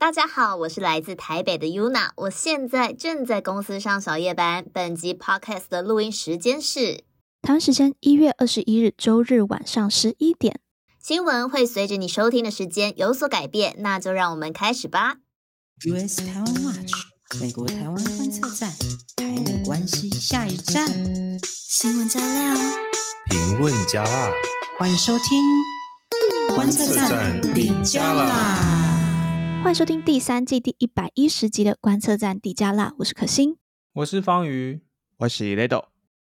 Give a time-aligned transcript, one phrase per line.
[0.00, 4.64] 大家好，我是来自台北的 Yuna，我现在正在公司上小夜班。
[4.72, 7.04] 本集 Podcast 的录音时间是
[7.42, 10.60] 台湾时间一月二十一日周日晚上十一点。
[11.02, 15.16] 新闻会随着你收听的时间有所改变，那就让我们开始吧。
[15.84, 16.92] US 台湾 Watch，
[17.38, 18.72] 美国台湾观测站，
[19.16, 20.88] 台美关系下一站。
[21.44, 22.56] 新闻加料，
[23.28, 24.32] 评论加辣，
[24.78, 25.44] 欢迎收听
[26.56, 28.79] 观测站底加辣。
[29.62, 33.56] 欢迎收听第三季第一百一十集的观测站底加辣，我是可心，
[33.92, 34.80] 我是方瑜，
[35.18, 35.84] 我是雷豆。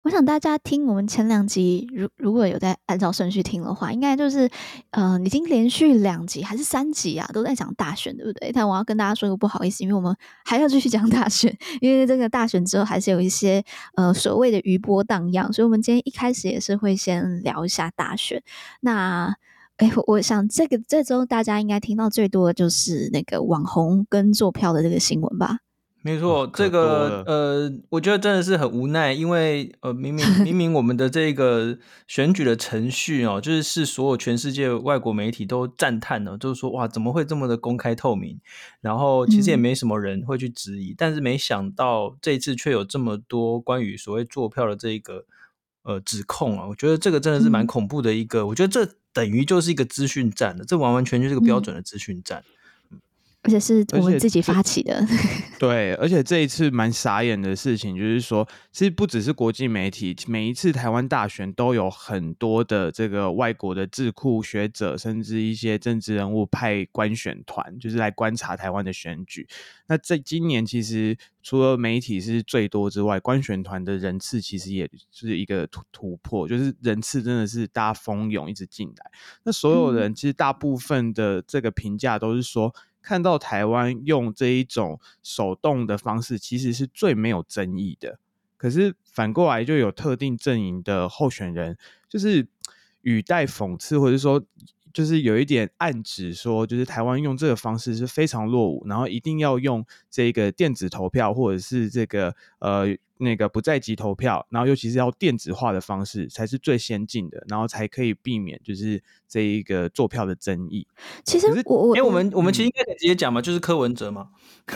[0.03, 4.49] 我想大家听我们前两集，如如果有在按照顺序听的话，应该就是，
[4.91, 8.51] 呃，已经连续两集还是三集啊，都在讲大选，对不对？
[8.51, 13.63] 但我要跟大家说个不好意思，因为我们还要继续讲大选，因为这个大选之后还是有一些
[13.95, 18.43] 呃所谓的余波荡漾，所以我们今天一开始也是会先聊一下大选。
[18.81, 19.33] 那，
[19.77, 25.59] 哎，我想这个这周大家应该听到最多的就是那个网红跟做票的这个新闻吧。
[26.05, 38.37] 没错，这个呃，我觉得真的是很无奈，因为呃，明明 明明我们的这个选举的程序哦，就是是所有全世界外国媒体都赞叹呢，就是说哇，怎么会这么的公开透明？
[38.81, 45.23] 然后其实也没什么人会去质疑，嗯、但是没想到这一次却有这么多关于所谓做票的这一个
[45.83, 52.43] 呃指控啊，我觉得这个真的是蛮恐怖的一个，嗯、我觉得这等于就是一个资讯战的，这完完全全就是个标准的资讯战。
[52.47, 52.53] 嗯
[53.43, 55.05] 而且是我们自己发起的，
[55.59, 69.45] 对，而且这一次蛮傻眼的事情，就是说，其实不只是国际媒体，每一次台湾大选都有很多的这个外国的智库学者，甚至一些政治人物派观选团，就是来观察台湾的选举。
[69.87, 79.11] 那在今年其实除了媒体是最多之外，观选团的人次其实也是一个突突破，就是人次真的是大家蜂拥一直进来。
[79.43, 82.73] 那所有人其实大部分的这个评价都是说。
[83.03, 88.17] 看到台湾用这一种手动的方式，其实是最没有争议的。
[88.57, 91.77] 可是反过来，就有特定阵营的候选人，
[92.09, 92.47] 就是
[93.01, 94.43] 语带讽刺，或者说。
[94.93, 102.85] 就是有一点暗指说，就是台湾用这个方式是非常落伍，然后一定要用这个电子投票，或者是这个呃
[103.17, 110.85] 那个不在籍投票，然后尤其是要电子化的方式才是最先进的，然后才可以避免就是这一个作票的争议。
[111.25, 114.27] 其实我我哎，我们我们其实应该可以直接讲嘛，就是柯文哲嘛。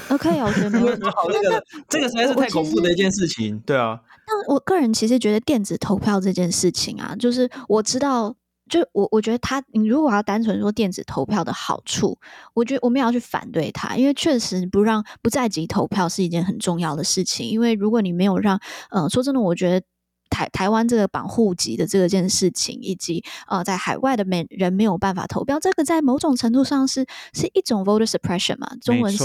[0.09, 4.01] OK，我觉得没有这个这个实在是太恐怖的一件事情，对啊。
[4.25, 8.35] 那我个人其实觉得电子投票这件事情啊，就是我知道。
[8.69, 12.17] 就我我觉得他，你如果要单纯说电子投票的好处，
[12.53, 17.47] 我觉得我们也要去反对他，因为确实不让不在籍投票是一件很重要的事情。
[17.49, 19.85] 因为如果你没有让，呃，说真的，我觉得
[20.29, 29.23] 台台湾这个绑户籍的这个件事情，以及呃在海外的没人没有办法投票，这个在某种程度上是是一种 voter suppression 嘛，中文是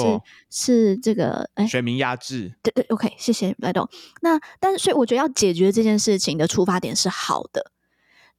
[0.48, 2.54] 是这个哎，选民压制。
[2.62, 3.88] 对对，OK，谢谢来董。
[4.20, 7.71] 那但是所以我觉得要解决这件事情的出发点是好的。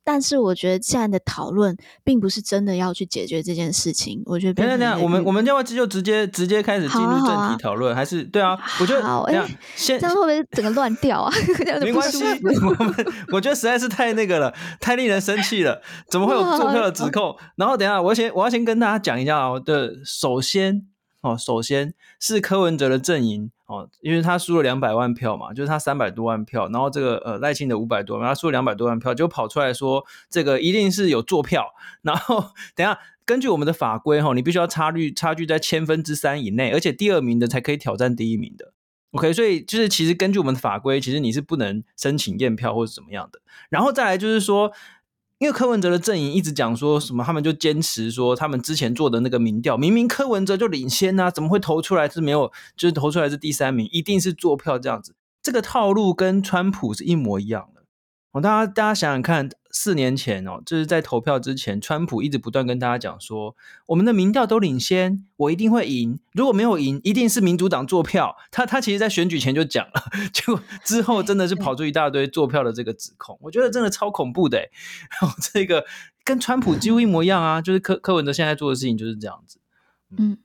[0.03, 4.22] 但是我觉得现在的讨论并不是真的要去解决这件事情。
[4.25, 7.96] 我觉得等下等下，我们我们要不要就直接直接开始进入正题讨论？
[7.96, 8.58] 还是对啊？
[8.81, 11.34] 我觉得好哎，先这样会不会整个乱掉啊？
[11.81, 12.96] 没关系，我们
[13.31, 15.81] 我觉得实在是太那个了，太令人生气了。
[16.09, 17.35] 怎么会有 作票的指控？
[17.56, 19.59] 然后等下，我先我要先跟大家讲一下哦。
[19.64, 20.85] 的，首先
[21.22, 23.50] 哦，首先是柯文哲的阵营。
[23.73, 31.66] 哦，因为他输了两百万票嘛，就是他三百多万票，然后这个呃赖清德五百多万，他输了两百多万票，就跑出来说这个一定是有作票。
[32.01, 38.73] 然后等下根据我们的法规哈，你必须要差距差距在千分之三以内，而且第二名的才可以挑战第一名的。
[39.11, 43.41] OK，所以就是其实根据我们的法规，其实你是不能申请验票或者怎么样的。
[43.69, 44.72] 然后再来就是说。
[45.43, 57.81] 因为柯文哲的阵营一直讲说什么，他们就坚持说他们之前做的那个民调，明明柯文哲就领先啊，怎么会投出来是没有，就是投出来是第三名，一定是作票这样子，这个套路跟川普是一模一样的。
[58.31, 63.56] 哦，大家大家想想看，四年前哦，就是在投票之前，川普一直不断跟大家讲说，
[63.88, 66.19] 我们的民调都领先，我一定会赢。
[66.34, 68.37] 如果没有赢，一定是民主党做票。
[68.52, 73.35] 他他其实，在选举前就讲了， 就之后真的是跑出一大堆做票的这个指控。
[73.41, 74.59] 我觉得真的超恐怖的，
[75.20, 75.84] 然后这个
[76.23, 79.58] 跟川普几乎一模一样啊，就是柯柯文哲现在做的事情就是这样子。
[80.16, 80.37] 嗯，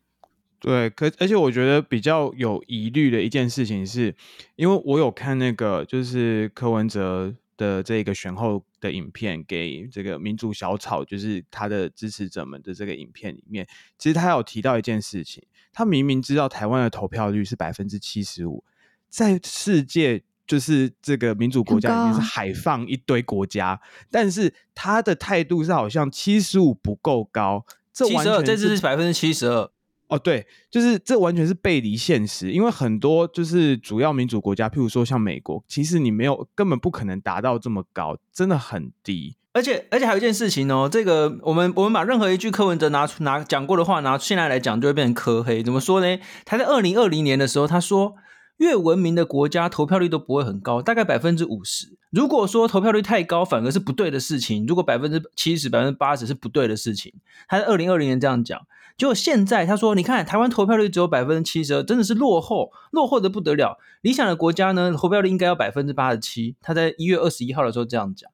[0.58, 4.14] 对，可而且我觉得比较有疑虑的一件事情是，
[4.56, 7.34] 因为我有看那个，就是柯文哲。
[7.58, 13.66] 的这个选后的影片给这个民主小草，就是他的支持者们的这个影片里面，
[13.98, 18.64] 其实他有提到一件事情，他明明知道台湾的投票率是百分之七十五，
[19.08, 23.80] 在世界就是这个民主国家里面是海放一堆国家，
[24.10, 29.70] 但是他的态度是好像七十五不够高，这完全这次是百分之七十二，
[30.08, 39.36] 哦，对，就是这完全是背离现实，因为很多就是主要民主国家，譬如说像美国，其实你没有根本不可能达到这么高，真的很低。
[39.54, 45.62] 而且而且还有一件事情哦，这个我们我们把任何一句柯文哲拿出拿讲过的话拿现在来讲，就会变成柯黑。
[45.62, 46.18] 怎么说呢？
[46.44, 48.14] 他在二零二零年的时候，他说
[48.58, 51.96] 越文明的国家投票率都不会很高，大概百分之五十。
[52.10, 54.66] 如果说投票率太高，反而是不对的事情。
[54.66, 57.12] 如果百分之七十、百分之八十是不对的事情，
[57.48, 58.60] 他在二零二零年这样讲。
[58.96, 63.78] 结果现在他说：“你看，台湾投票率只有百分之七十二，真的是落后，落后的不得了。
[64.00, 68.28] 理想的国家呢，投票率应该要百分之八十七。”他在一月二十一号的时候这样讲。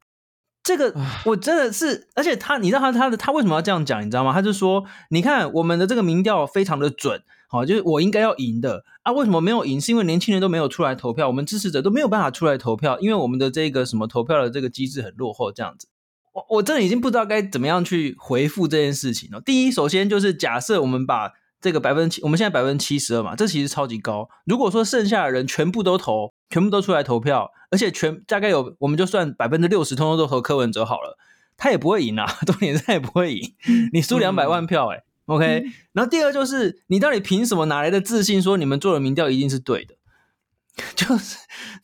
[0.62, 0.94] 这个
[1.26, 4.00] 我真的是，而且他，你知道他他的他为什么要这样讲？
[4.00, 4.32] 你知道吗？
[4.32, 7.22] 他就说：“你看，我们的这个民调非常的准，
[7.54, 9.12] 好，就是我应该要赢的啊。
[9.12, 9.80] 为什么没有赢？
[9.80, 15.86] 是因为年轻人都没有出来投票，我们支持者都没有办法出来投票，因为我们的这个什么投票的这个机制很落后，这样子。”
[16.34, 19.40] 我我真的已经不知道该怎么样去回复这件事情了。
[19.40, 21.30] 第一，首先就是假设我们把
[21.60, 24.28] 这个百分之七，我们现在百分之七十二嘛，这其实超级高。
[24.44, 31.16] 如果说剩下的人全部都投，全部都出来投票，而且全大概有，我们就算百分之六十通通都投柯文哲好了，
[31.56, 33.54] 他也不会赢啊， 重点是他也不会赢，
[33.92, 35.72] 你输两百万票诶、欸嗯、OK、嗯。
[35.92, 39.94] 然后第二就是你到底凭什么哪来的自信说你们做的民调一定是对的？
[40.96, 41.38] 就是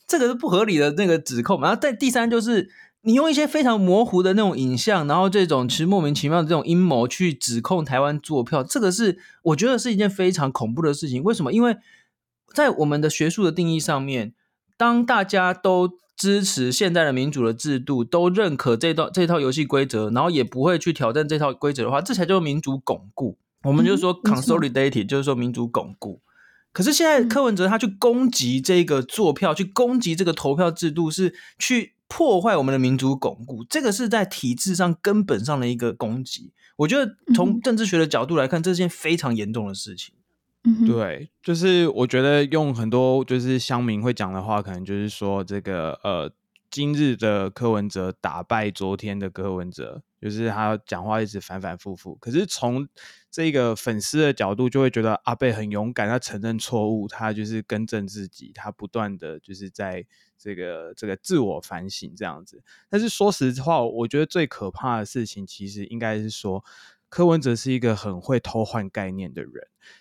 [0.07, 1.61] 这个是不合理的那个指控。
[1.61, 2.71] 然后再第三就是。
[3.03, 11.23] 你用一些非常模糊的那种影像，然后这种其实莫名其妙的这种阴谋去指控台湾作票，这个是我觉得是一件非常恐怖的事情。
[11.23, 11.51] 为什么？
[11.51, 11.79] 因为
[12.53, 14.35] 在我们的学术的定义上面，
[14.77, 15.89] 当大家都
[16.21, 23.39] 支持现在的民主的制度，都认可这套这套游戏规则，然后也不会去挑战这套规则的话，这才叫做民主巩固。
[23.63, 26.21] 我们就说 consolidated，、嗯、就是说民主巩固。
[26.73, 31.95] 可是现在柯文哲他去攻击这个作票，去攻击这个投票制度，是去。
[32.13, 36.51] 破坏我们的民主巩固，这个是在体制上根本上的一个攻击。
[36.79, 40.13] 我觉得从政治学的角度来看，嗯、这是件非常严重的事情。
[40.65, 46.31] 嗯，对，就是我觉得用很多就是乡民会讲的话，可能就是说这个呃，
[46.71, 52.15] 今日的柯文哲打败昨天的柯文哲，就是他讲话一直反反复复。
[52.17, 52.87] 可是从
[53.31, 60.07] 这个粉丝的角度，就会觉得阿伯很勇敢，他承认错误，他就是更正自己，他不断的就是在。
[60.43, 66.65] 这个这个自我反省这样子，但是说实话，我觉得最可怕的事情，其实应该是说，
[67.11, 69.53] 柯文哲是一个很会偷换概念的人，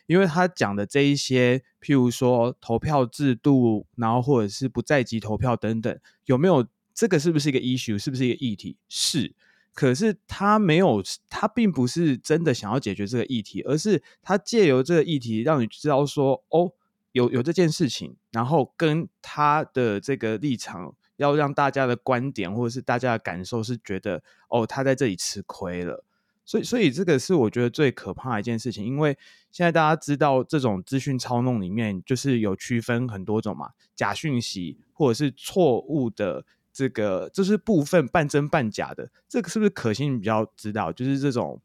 [0.06, 8.78] 因为他讲的这一些，譬如说投票制度，然后或者是不在籍投票等等，有没有这个是不是一个 issue，是不是一个议题？
[8.88, 9.34] 是，
[9.74, 16.72] 可是他没有，他并不是真的想要解决这个议题，而是他借由这个议题让你知道说，哦。
[17.12, 26.06] 有有这件事情，然后跟他的这个立场，要让大家的观点或者是大家的感受是觉得，哦，他在这里吃亏了，
[26.50, 29.16] 所以所以这个是我觉得最可怕的一件事情，因为
[29.52, 36.44] 现在大家知道这种资讯操弄里面就是有区分很多种嘛，假讯息或者是错误的
[36.74, 40.92] 这个，就是部分半真半假的，这个是不是可信比较知道？
[40.92, 41.62] 就是这种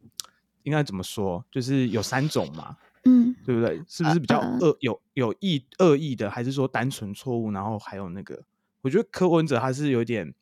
[0.65, 1.43] 应该怎么说？
[1.51, 2.77] 就是有三种嘛。
[3.07, 3.83] 嗯，对不对？
[3.89, 7.51] 是不是比较恶有有意恶意的，还是说单纯错误？
[7.53, 8.43] 然后还有那个，
[8.83, 10.35] 我觉得柯文哲他是有点，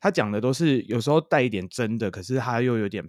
[0.00, 3.08] 他讲的都是有时候带一点真的，可是他又有点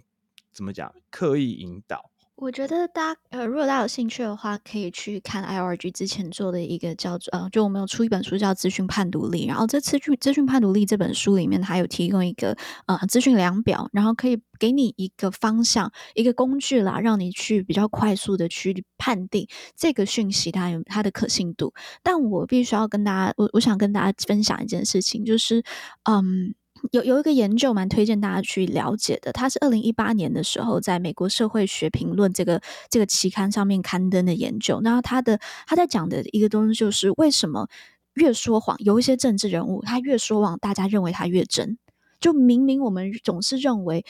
[0.52, 2.10] 怎么讲，刻意引导。
[2.36, 19.46] 我觉得大家呃，如果大家有兴趣的话，可以去看 I R G 之前做的一个叫做呃，就我们有出一本书叫《资讯判读力》，然后这次去《资讯判读力》这本书里面，它有提供一个呃资讯量表，然后可以给你一个方向、一个工具啦，让你去比较快速的去判定
[19.76, 21.74] 这个讯息它有它的可信度。
[22.02, 25.62] 但我必须要跟大家，我我想跟大家分享一件事情，就是
[26.04, 26.54] 嗯。
[26.92, 34.80] 有有一个研究蛮推荐大家去了解的，它是二零一八年的时候在美国社会学评论这个这个期刊上面刊登的研究。
[34.82, 37.68] 那他的他在讲的一个东西就是为什么
[38.14, 41.78] 越说谎，有一些政治人物他越说谎，大家认为他越真。
[42.18, 44.04] 就明明我们总是认为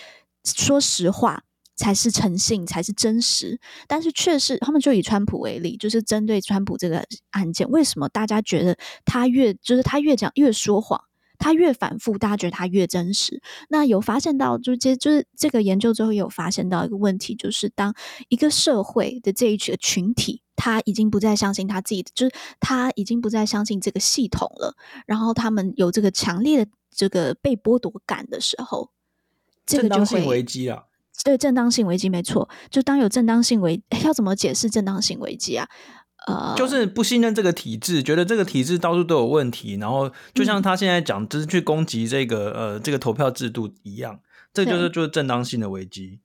[0.45, 1.45] 说实话
[1.77, 11.01] 才是诚信，才是真实，但是却是他们就以川普为例，就是针对川普这个案件，为什么大家觉得他越就是他越讲越说谎？
[11.41, 13.43] 他越反复，大家觉得他越真实。
[13.69, 17.93] 那有发现到，就这就是这个研究之后有发现到一个问题，就是当
[18.29, 24.77] 一个社会的这一群群体，他已经不再相信他自己的，就是他已经不再相信这个系统了。
[25.07, 28.91] 然后他们有这个强烈的这个被剥夺感的时候，
[29.67, 30.85] 这个就会正当性危机啊。
[31.25, 32.49] 对，正当性危机没错。
[32.71, 35.69] 就当有正当性危， 要怎么解释正当性危机啊？
[36.27, 44.21] 呃，就是不信任这个体制，觉得这个体制到处都有问题，然后就像他现在讲，就是去攻击这个呃这个投票制度一样，
[44.53, 46.21] 这就是就是正当性的危机。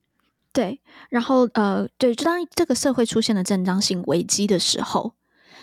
[0.52, 5.12] 对，然后呃，对，就当这个社会出现了正当性危机的时候，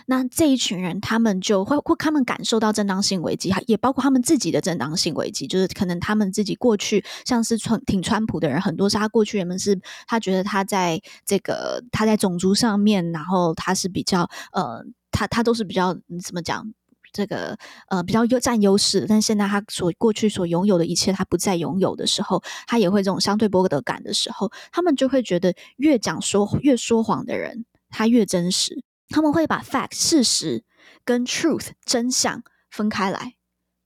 [0.05, 15.93] 那这一群人他们就会会他们感受到正当性危机，也包括他们自己的正当性危机，就是可能他们自己过去像是川挺川普的人，很多是他过去人们是他觉得他在这个他在种族上面，然后他是比较呃，他他都是比较
[16.23, 16.73] 怎么讲？
[17.15, 17.55] 这个
[17.89, 28.83] 呃比较优占优势，但现在他所过去所拥有的一切，他不再拥有的时候，他也会这种相对剥夺感的时候，他们就会觉得越讲说越说谎的人，他越真实。
[29.13, 30.63] 他们会把 fact 事实
[31.05, 33.35] 跟 truth 真相分开来。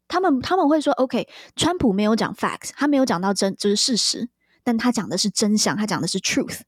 [0.08, 4.30] 他们他们会说，OK，川普没有讲 fact，他没有讲到真就是事实，
[4.64, 6.62] 但他讲的是真相，他讲的是 truth。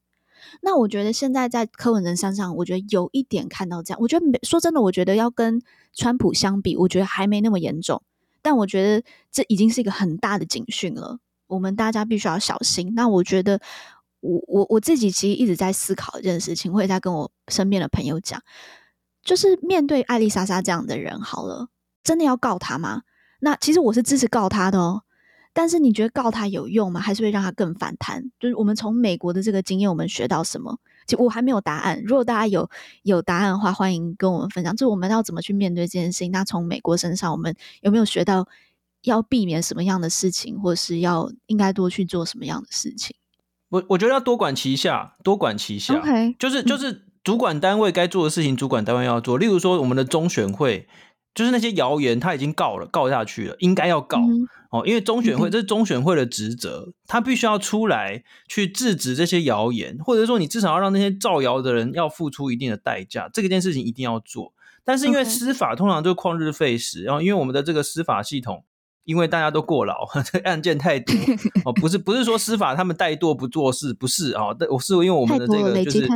[0.60, 4.00] 那我觉得现在在柯文哲身上，我觉得有一点看到这样。
[4.02, 5.62] 我觉得说真的，我觉得要跟
[5.94, 8.02] 川普相比，我觉得还没那么严重。
[8.42, 12.92] 但我觉得这已经是一个很大的警讯了，我们大家必须要小心。
[12.94, 13.58] 那我觉得
[14.20, 18.42] 我我我自己其实一直在思考一件事情，会在跟我身边的朋友讲，
[19.22, 21.68] 就是面对艾丽莎莎这样的人，好了，
[22.04, 23.02] 真的要告他吗？
[23.40, 25.02] 那其实我是支持告他的哦。
[25.52, 27.00] 但是你觉得告他有用吗？
[27.00, 28.30] 还是会让他更反弹？
[28.38, 30.78] 就是我们从美国的这个经验，我们学到什么？
[31.06, 32.00] 其实我还没有答案。
[32.04, 32.70] 如果大家有
[33.02, 34.76] 有答案的话，欢迎跟我们分享。
[34.76, 36.30] 就我们要怎么去面对这件事情？
[36.30, 38.46] 那从美国身上，我们有没有学到
[39.02, 43.16] 要避免什么样的事情，或是要应该多去做什么样的事情？
[43.70, 46.00] 我我觉得要多管齐下，多管齐下。
[46.38, 49.38] 就是就是主管单位该做的事情，主管单位要做。
[49.38, 50.86] 例如说，我们的中选会。
[51.32, 64.52] 就是那些谣言，他已经告了，告下去了，应该要告、嗯、哦，因为中选会、嗯、这是中选会的职责，他必须要出来去制止这些谣言，或者说你至少要让那些造谣的人要付出一定的代价，这个件事情一定要做。
[64.84, 68.64] 但是因为司法通常就旷日费时，然后因为我们的这个司法系统，
[69.04, 71.14] 因为大家都过劳， 这案件太多
[71.64, 76.06] 哦，不是不是说司法他们怠惰不做事，不是啊，我、哦、是因为我们的这个就是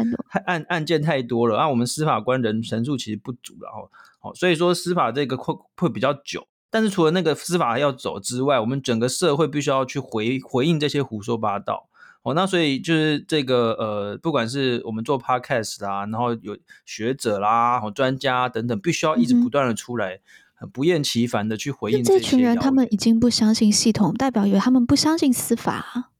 [0.47, 3.91] 案案件太多了，啊，我们司法官人人数其实不足，然后。
[4.35, 11.91] 所以说司法这个会会比较久，但是除了那个司法要走之外，我们整个社会必须要去回回应这些胡说八道。
[12.23, 20.19] 哦，那所以就是这个呃，不管是我们做 podcast 啦，然后有学者啦、专家等等，必须要一直不断的出来，
[20.55, 22.19] 很不厌其烦的去回应这。
[22.19, 26.11] 这群人他们已经不相信系统，代表以为他们不相信司法。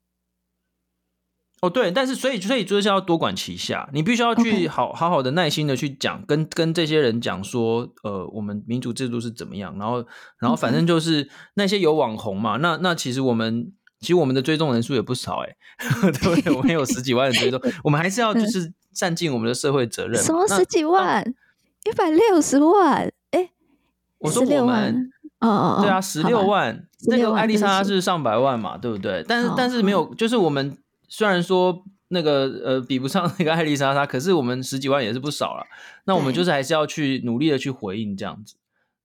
[1.61, 10.05] 哦，对，但是所以所以就是要多管齐下，你必须要去好好好的耐心的去讲，跟跟这些人讲说，呃，我们民主制度是怎么样，然后
[10.39, 15.57] 然后反正就是那些有网红嘛，那那其实我们其实我们的追踪人数也不少哎，
[16.13, 16.53] 对不对？
[16.55, 20.23] 我们有十几万人追踪， 我们还是要就是占尽我们的社会责任。
[20.23, 21.25] 什么十几万？
[21.85, 23.11] 一百六十万？
[24.25, 29.25] 哎，我说我们，哦哦哦，对啊，十六万，那个艾丽莎是上百万嘛，对不对？
[29.29, 30.77] 但是但是没有，就是我们。
[31.07, 35.65] 虽然说那个呃比不上那个艾丽莎莎，可是我们十几万也是不少了。
[36.07, 38.57] 那我们就是还是要去努力的去回应这样子，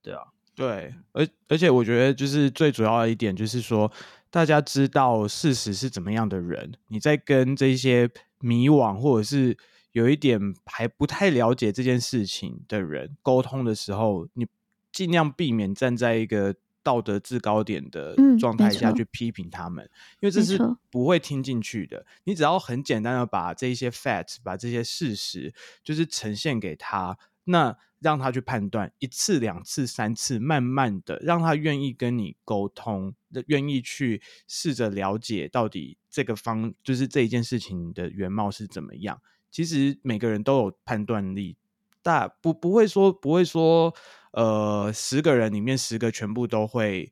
[0.01, 0.21] 对啊，
[0.55, 3.91] 对，而而且我觉得就是最主要的一点就是说，
[4.31, 8.09] 大家知道事实是怎么样的人，你在跟这些
[8.39, 9.55] 迷惘或者是
[9.91, 14.47] 有一点还不太了解这件事情的人沟通的时候，你
[14.91, 16.55] 尽量避免站在一个。
[16.81, 19.91] 道德制高点的状态下去批评他们，嗯，
[20.21, 20.57] 因为这是
[20.89, 22.05] 不会听进去的。
[22.23, 25.53] 你只要很简单的把这些 facts，把这些事实，
[25.83, 33.13] 就是呈现给他，那让他去判断一次、两次、三次，慢慢的让他愿意跟你沟通，
[33.47, 39.21] 愿意去试着了解到底这个方，就是这一件事情的原貌是怎么样。
[39.51, 41.57] 其实每个人都有判断力，
[42.01, 43.93] 大不不会说不会说。
[44.31, 47.11] 呃，十个人里面十个全部都会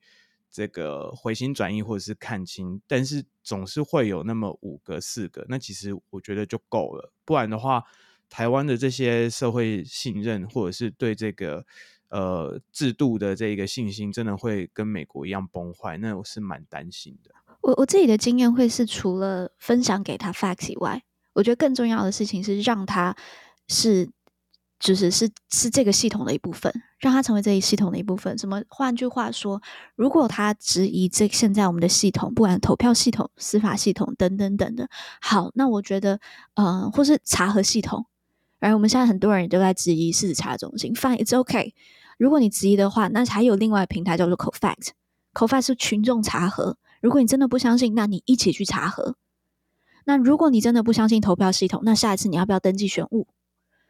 [0.52, 7.12] 这个回心转意或者是看清，但是总是会有那么五个四个，那其实我觉得就够了。
[7.26, 7.84] 不然的话，
[8.30, 11.66] 台湾的这些社会信任或者是对这个
[12.10, 17.32] 呃制度的这个信心，真的会跟美国一样崩坏，那我是蛮担心的。
[17.62, 23.16] 我我自己的经验会是，除了分享给他 facts 以外，我觉得更重要的事情是让他
[23.68, 24.12] 是。
[24.80, 28.38] 就是是是这个系统的一部分，让它成为这一系统的一部分。
[28.38, 28.62] 什么？
[28.68, 29.62] 换句话说，
[29.96, 34.88] 如果他质疑这现在我们的系统，不管投票系统、司法系统等等等的，
[35.22, 36.20] 好，那我觉得，
[36.54, 38.06] 呃，或是查核系统，
[38.60, 41.74] 而我们现在很多人也都在质疑事实查中心，Fine，it's OK。
[42.18, 46.78] 如果你质疑的话，那还有另外平台叫做 CoFact，CoFact 是群众查核。
[47.02, 49.16] 如果你真的不相信，那你一起去查核。
[50.06, 53.28] 那如果你真的不相信投票系统，那下一次你要不要登记选务？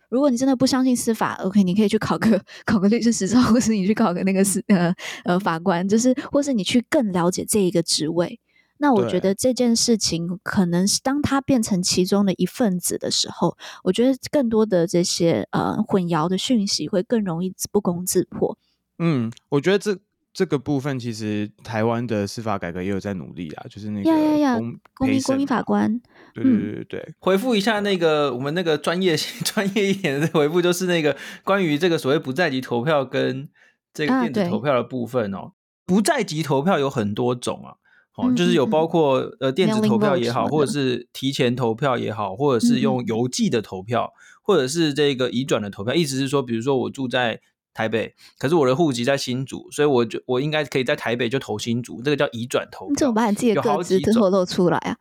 [0.10, 8.40] 如果你真的不相信司法，OK，你可以去考个考个律师执照，或是你去考个那个司呃呃法官，就是或是你去更了解这一个职位。
[8.80, 18.56] 那我觉得这件事情可能是当他变成其中的一份子的时候，我觉得更多的这些呃混淆的讯息会更容易不攻自破。
[19.00, 19.98] 嗯，我觉得这
[20.38, 24.12] 这个部分其实台湾的司法改革也有在努力啊，就是那个
[24.60, 26.00] 公公民公民法官，
[26.32, 33.50] 对对对对对、嗯，回复一下那个我们那个专业 专业一点的回复，就是那个关于这个所谓不在籍投票跟
[33.92, 35.52] 这个电子投票的部分哦，啊、
[35.88, 37.74] 不在籍投票有很多种啊。
[38.16, 44.14] 哦，就是有包括呃电子投票也好，或者是提前投票也好，或者是用邮寄的投票，
[44.44, 45.96] 或者是这个移转的投票。
[45.96, 47.42] 意思是说，比如说我住在
[47.78, 52.90] 台北，可是我的户籍在新竹，所以我就我应该可以在台北就投新竹，这个叫移转投票。
[52.90, 54.98] 你怎么把你自己的个资透露出来啊？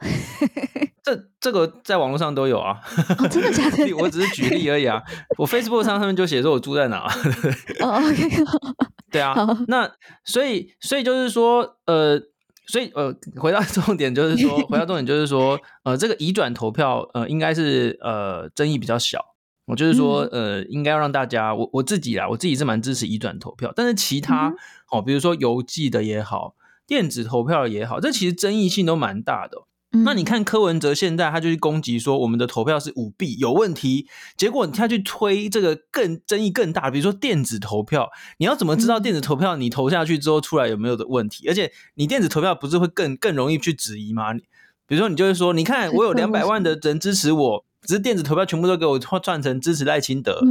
[1.02, 2.76] 这这个在网络上都有啊。
[3.18, 3.90] 哦，真的假的？
[3.96, 5.02] 我只是举例而已啊。
[5.38, 7.06] 我 Facebook 上他们就写说我住在哪。
[7.80, 8.28] 哦，OK。
[9.10, 9.34] 对啊。
[9.68, 9.90] 那
[10.24, 12.20] 所以所以就是说呃。
[12.68, 19.24] 所以，呃，回到重点就是说，回到重点就是说，呃，这个移转投票，呃，应该是呃争议比较小。
[19.66, 24.54] 我就是说，呃，应该要让大家，我我自己啦，我自己是蛮支持移转投票，但是其他，
[24.90, 26.54] 哦，比如说邮寄的也好，
[26.86, 29.64] 电子投票也好，这其实争议性都蛮大的。
[30.04, 34.06] 那你看柯文哲现在他就去攻击说我们的投票是舞弊有问题，
[34.36, 41.48] 结果他去推这个更争议更大，比如说电子投票，你要怎么知道电子投票你投下去之后出来有没有的问题？
[41.48, 44.34] 而且你电子投票不是会更更容易去质疑吗？
[44.86, 50.42] 比如说你就会说，你看我有两百万的人支持我，只是电子投票全部都给我换成支持赖清德，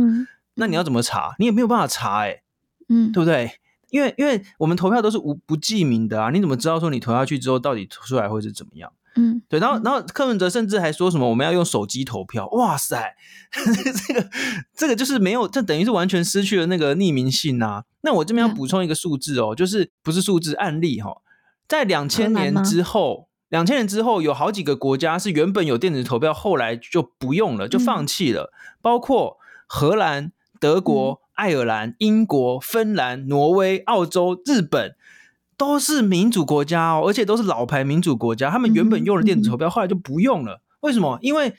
[0.55, 1.35] 那你要怎么查？
[1.37, 2.41] 你也没有办法查，欸，
[2.89, 3.59] 嗯，对不对？
[3.91, 8.91] 因为因为我们投票都是无不记名的啊，你怎么知道说你投下去之后到底出来会是怎么样？
[9.17, 13.15] 嗯，对，然后，然后柯文哲甚至还说什么我们要用手机投票，哇塞，
[14.07, 14.29] 这个
[14.75, 17.85] 这个就是没有，这等于是完全失去了那个匿名性啊。
[18.01, 21.21] 那我这边要补充一个数字哦，就是不是数字案例哈、哦，
[21.65, 29.37] 在两千年之后，两千年之后有好几个国家是原本有电子投票，后来就不用了，就放弃了，嗯、包括
[29.67, 34.95] 荷兰、德国、爱尔兰、英国、芬兰、挪威、澳洲、日本。
[35.57, 38.49] 都是民主国家哦，而且都是老牌民主国家。
[38.49, 40.61] 他们原本用了电子投票，后来就不用了。
[40.81, 41.17] 为什么？
[41.21, 41.53] 因为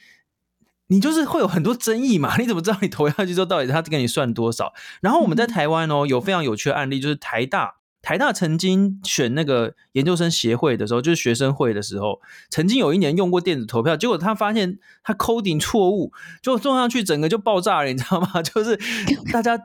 [0.88, 2.36] 你就是会有很多争议嘛。
[2.38, 4.74] 你怎么知道你投下去之后，到底他给你算多少？
[5.00, 7.75] 然后我们在台湾哦，有非常有趣的案例，就是台大，
[8.06, 18.40] 台大曾经选那个研究生协会的时候，就是学生会的时候，曾经有一年用过电子投票，结果他发现他 coding 错误，就送上去整个就爆炸了，你知道吗？
[18.46, 18.78] 就是
[19.32, 19.58] 大家。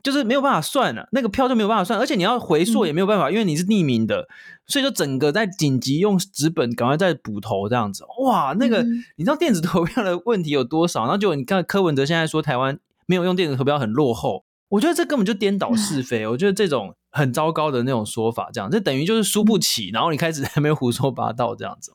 [0.00, 4.28] 就是没有办法算了，那个票就没有办法算，而且你要回溯也没有办法，嗯、因为你是匿名的，
[4.64, 8.04] 所以就整个在紧急用纸本赶快再补投这样子。
[8.20, 11.02] 哇，那个、嗯、你知道电子投票的问题有多少？
[11.02, 16.22] 然后就你看柯文哲现在说台湾没有用电子投票很落后，我觉得这根本就颠倒是非。
[16.24, 21.92] 嗯、我觉得这种很糟糕的那种说法，这样这等于就是输不起，然后你开始 还没有胡说八道这样子，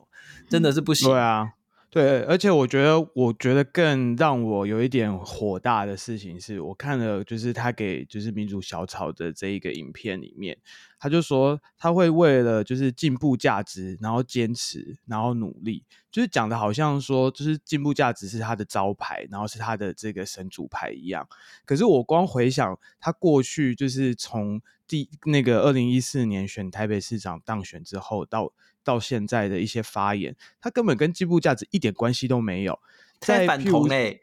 [0.50, 1.10] 真的是不行。
[1.10, 1.54] 对啊。
[1.90, 10.58] 对，而且我觉得，我觉得更让我有一点火大的事情是，我看了就是他给就是民主小草的这一个影片里面，
[10.98, 21.28] 他就说他会为了就是进步价值，然后坚持，然后努力，就是讲的好像说就是进步价值是他的招牌，然后是他的这个神主牌一样。
[21.64, 28.54] 可是我光回想他过去就是从第那个二零一四年选台北市长当选之后到。
[28.86, 32.78] 到现在的一些发言，他根本跟进步价值一点关系都没有，
[33.22, 34.20] 在反同哎，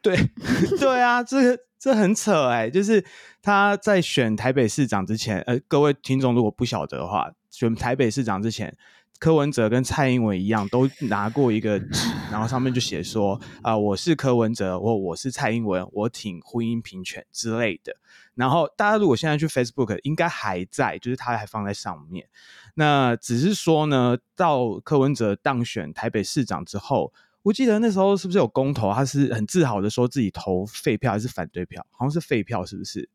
[0.00, 0.16] 对
[0.80, 3.04] 对啊，这个这很扯哎、欸，就是
[3.42, 8.74] 他在选台北市长之前，呃，各位听众如果不晓得的话，选台北市长之前，
[9.18, 17.94] 柯文哲跟蔡英文一样，都拿过一个纸，然后上面就写说啊、呃，我是柯文哲，我我是蔡英文，我挺婚姻平权之类的。
[18.38, 22.28] 然后大家如果现在去 Facebook，应该还在，就是他还放在上面。
[22.74, 28.92] 那只是说呢，到柯文哲当选台北市长之后，我记得那时候是不是有公投？
[28.94, 31.84] 他是很自豪的说自己投废票还是反对票？
[31.90, 33.10] 好像是废票，是不是？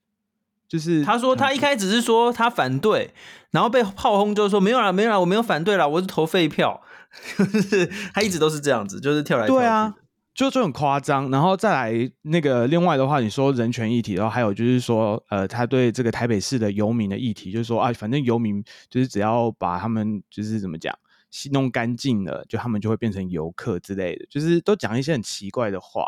[0.67, 3.13] 就是他说他一开始是说他反对，
[3.51, 6.81] 然后被炮轰，就是说没有啦，没有啦，我没有反对啦，我是投废票。
[7.37, 9.61] 就是他一直都是这样子，就是跳来跳去。
[9.61, 9.93] 对啊。
[10.33, 20.97] 就就很夸张，然后再来那个另外的话，你说人权议题，然后还有就是说，呃，他对这个台北市的游民的议题，就是说啊，反正游民就是只要把他们就是怎么讲，
[21.51, 26.07] 弄干净了，就他们就会变成游客之类的，就是都讲一些很奇怪的话，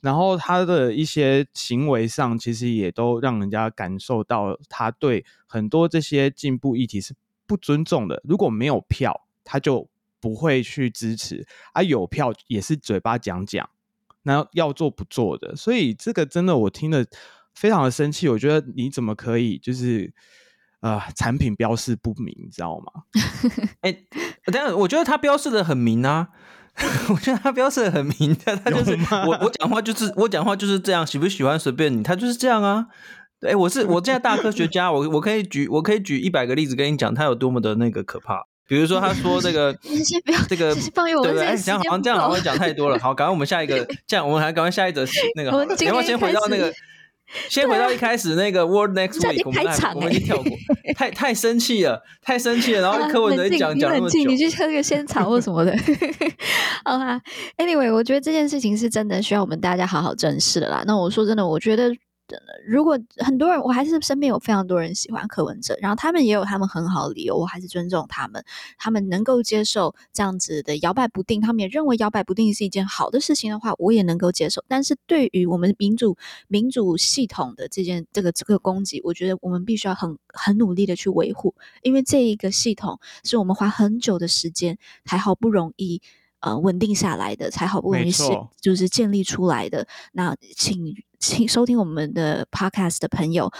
[0.00, 7.12] 然后他的一些行为上，其实也都让人家感受到他对很多这些进步议题是
[7.44, 8.22] 不尊重的。
[8.22, 9.88] 如果没有票，他就。
[10.24, 13.68] 不会去支持啊，有票也是嘴巴讲讲，
[14.22, 17.04] 那要做不做的，所以这个真的我听了
[17.54, 18.26] 非常的生气。
[18.26, 20.14] 我觉得你怎么可以就是
[20.80, 23.02] 呃产品标示不明，你知道吗？
[23.84, 24.06] 哎、欸，
[24.46, 26.30] 等下，我觉得他标示的很明啊，
[27.12, 32.86] 我觉得他标示的很明的，他就是我我讲话就是我讲话就是这样，喜不喜欢随便你，他就是这样啊。
[33.42, 38.46] 哎、欸，我是我现在大科学家，我我可以举我可以举一百个例子跟你讲，他有多么的那个可怕。
[38.66, 39.76] 比如说，他说这个
[40.48, 41.56] 这个，对不对？
[41.56, 42.98] 讲好像这样好像讲太多了。
[42.98, 45.04] 好，赶快我们下一个， 这样我们还赶快下一则
[45.36, 45.50] 那个。
[45.78, 46.72] 你要不要先回到那个？
[47.48, 50.52] 先回到一开始那个 World Next Week，我们来，我们已经跳过。
[50.94, 52.82] 太太生气了，太生气了。
[52.82, 55.74] 然后 柯文哲讲讲那么久，你去喝个仙草或什么的。
[56.84, 57.20] 好啦
[57.56, 60.84] ，Anyway，我觉得这件事情是真的需要我们大家好好正视的啦。
[60.86, 61.90] 那我说真的，我觉得。
[62.26, 68.42] 真的，如果很多人，我还是身边有非常多人喜欢柯文哲，然后他们也有他们很好的理由，我还是尊重他们，
[68.78, 74.64] 他们能够接受这样子的摇摆不定，他们也认为摇摆不定是一件好的事情的话，我也能够接受。
[74.68, 76.16] 但是对于我们民主
[76.48, 86.00] 民主系统的这件这个这个攻击，我觉得我们必须要很很努力的去维护，因为这一个系统是我们花很久的时间才好不容易
[86.44, 88.22] 呃稳定下来的，才好不容易是
[88.60, 89.86] 就是建立出来的。
[90.12, 90.94] 那请。
[91.20, 93.50] 请收听我们的 podcast 的朋友，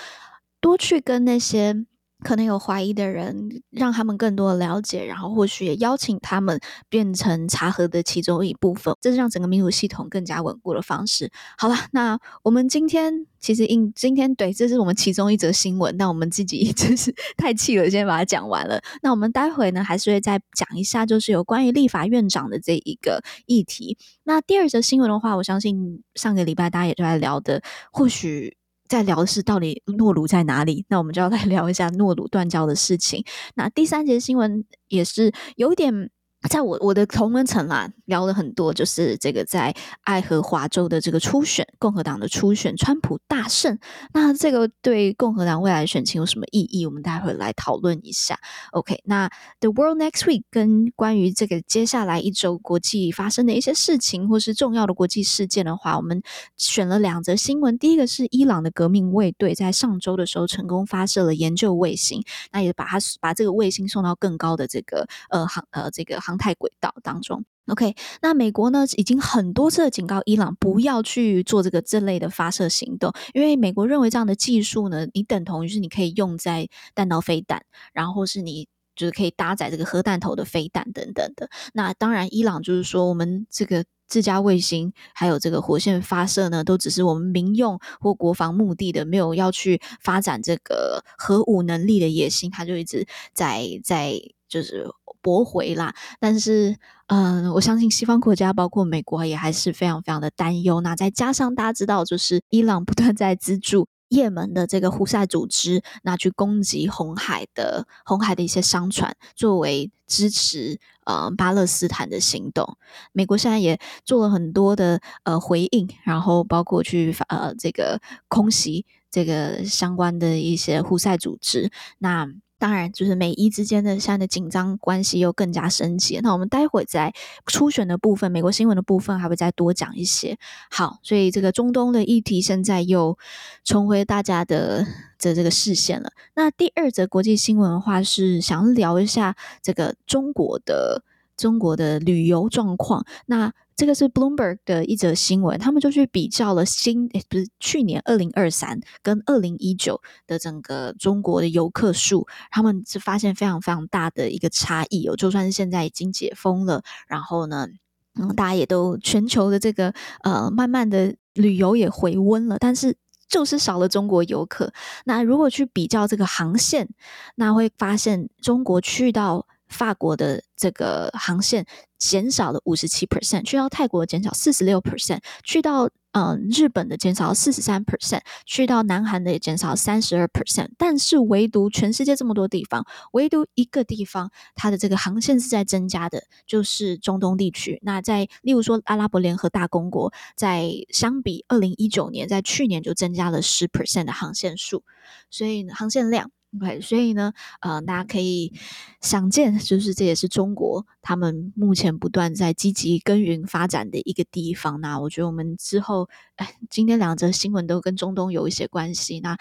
[0.61, 1.75] 多去跟那些
[2.25, 6.59] 可能有怀疑的人，让他们更多的了解，然后或许也邀请他们
[6.89, 11.31] 变成查核的其中一部分，这是让整个民主系统更加稳固的方式。
[11.57, 18.83] 好了，那我们今天其实应今天对，这是我们其中一则新闻，但我们自己真是 太气了，先把它讲完了。
[19.03, 23.99] 那我们待会呢，还是会再讲一下，就是有关于立法院长的这一个议题。
[24.25, 28.57] 那第二则新闻的话，我相信上个礼拜大家也都在聊的，或许
[28.89, 30.85] 在聊的是到底诺鲁在哪里？
[30.89, 33.25] 那我们就要来聊一下诺鲁断交的事情。
[33.55, 36.11] 那第三节新闻也是有点。
[36.49, 43.79] 在我我的同温层啦，聊了很多，就是这个在爱荷华州的这个初选，共和党的初选，川普大胜。
[44.13, 46.85] 那这个对共和党未来选情有什么意义？
[46.85, 48.39] 我们待会来讨论一下。
[48.73, 49.31] OK，那
[49.61, 56.23] The World Next Week 跟关于这个接下来一周国际发生的一些事情，或是重要的国际事件的话，我们
[56.59, 57.79] 选了两则新闻。
[57.79, 66.34] 第一个是伊朗的革命卫队在上周的时候成功发射了研究卫星，那也把它把这个卫星送到更高的这个呃航呃这个航。
[66.37, 81.49] 太轨道当中，OK，那美国呢已经很多次警告伊朗不要去做这个这类的发射行动，因为美国认为这样的技术呢，你等同于是你可以用在弹道飞弹，然后是你就是可以搭载这个核弹头的飞弹等等的。
[81.73, 94.87] 那当然，伊朗就是说我们这个自家卫星还有这个火线发射呢，都只是我们民用或国防目的的，没有要去发展这个核武能力的野心，他就一直在在就是。
[95.23, 96.77] 驳回啦，但是，
[97.07, 100.83] 嗯，我相信西方国家，包括美国，也还是非常非常的担忧。
[100.83, 112.77] 那再加上大家知道，就是伊朗不断在资助也门的这个胡塞组织，那去攻击红海的红海的一些商船，作为支持呃巴勒斯坦的行动。
[113.13, 121.71] 美国现在也做了很多的呃回应，然后包括去呃这个空袭这个相关的一些胡塞组织。
[121.97, 122.29] 那
[122.65, 126.19] 当然，就是美伊之间的现在的紧张关系又更加升级。
[126.23, 127.13] 那我们待会在
[127.45, 130.39] 初选的部分，美国新闻的部分还会再多讲一些。
[130.71, 133.19] 好，所以这个中东的议题现在又
[133.65, 134.87] 重回大家的
[135.19, 136.11] 的这个视线了。
[136.37, 141.05] 那第二则国际新闻的话，是想聊一下这个中国的
[141.37, 143.05] 中国的旅游状况。
[143.27, 155.17] 那这个是 Bloomberg 的一则新闻，他们就去比较了新，诶，不是去年二零二三跟二零一九的整个中国的游客数，他们是发现非常非常大的一个差异哦。
[155.17, 157.67] 就算是现在已经解封了，然后呢，
[158.15, 162.97] 嗯，大家也都全球的这个呃，慢慢的旅游也回温了，但是
[163.29, 164.73] 就是少了中国游客。
[165.05, 166.89] 那如果去比较这个航线，
[167.35, 169.47] 那会发现中国去到。
[169.69, 171.67] 法国的这个航线
[171.99, 180.69] 减少了五十七 percent，去到泰国减少四十六 percent，去到嗯、呃、日本的减少四十三 percent，去到南韩的也减少三十二 percent。
[180.77, 187.81] 但是唯独全世界这么多地方，唯独一个地方它的这个航线是在增加的，就是中东地区。
[187.83, 194.85] 那在例如说阿拉伯联合大公国，在相比二零一九年，在去年就增加了十 percent 的航线数，
[195.31, 196.31] 所以航线量。
[196.61, 198.53] OK，所以呢，呃，大家可以
[199.01, 204.81] 想见，就是这也是中国他们目前不断在积极耕耘发展的一个地方。
[204.81, 209.21] 那我觉得我们之后，哎，今天两则新闻都跟中东有一些关系。
[209.21, 209.37] 那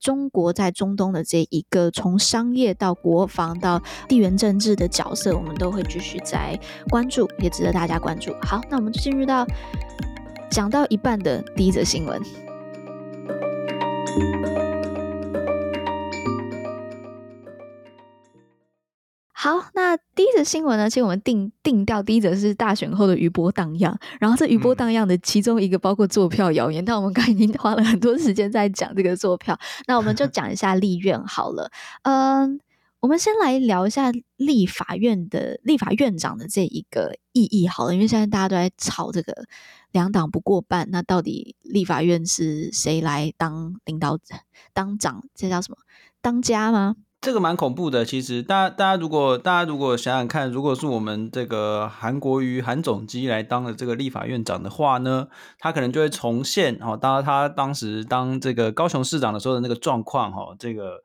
[0.00, 6.58] 中国在中东的这一个从商业到国防到地缘政治的角色，我们都会继续在
[6.88, 8.34] 关注，也值得大家关注。
[8.42, 9.46] 好，那我们就进入到
[10.50, 12.20] 讲到一半的第一则新闻。
[19.42, 20.90] 好，那第一则新闻呢？
[20.90, 31.72] 其实我们定定调第一则是大选后的余波荡漾，然后这余波荡漾的其中一个包括坐票谣言，嗯、但我们刚才已经花了很多时间在讲这个坐票，那我们就讲一下立院好了。
[32.02, 32.58] 嗯、呃，
[33.00, 39.46] 我们先来聊一下立法院的立法院长的这一个意义好了，因为现在大家都在吵这个
[39.92, 44.18] 两党不过半，那到底立法院是谁来当领导
[44.74, 45.24] 当长？
[45.34, 45.78] 这叫什么？
[46.20, 46.96] 当家吗？
[47.20, 55.28] 这个蛮恐怖的，其实大家大家如果大家如果想想看，如果是我们这个韩国瑜韩总机来当了这个立法院长的话呢，
[55.58, 61.02] 他可能就会重现哦，当他当时当这个高雄市长的时候的那个状况哈，这个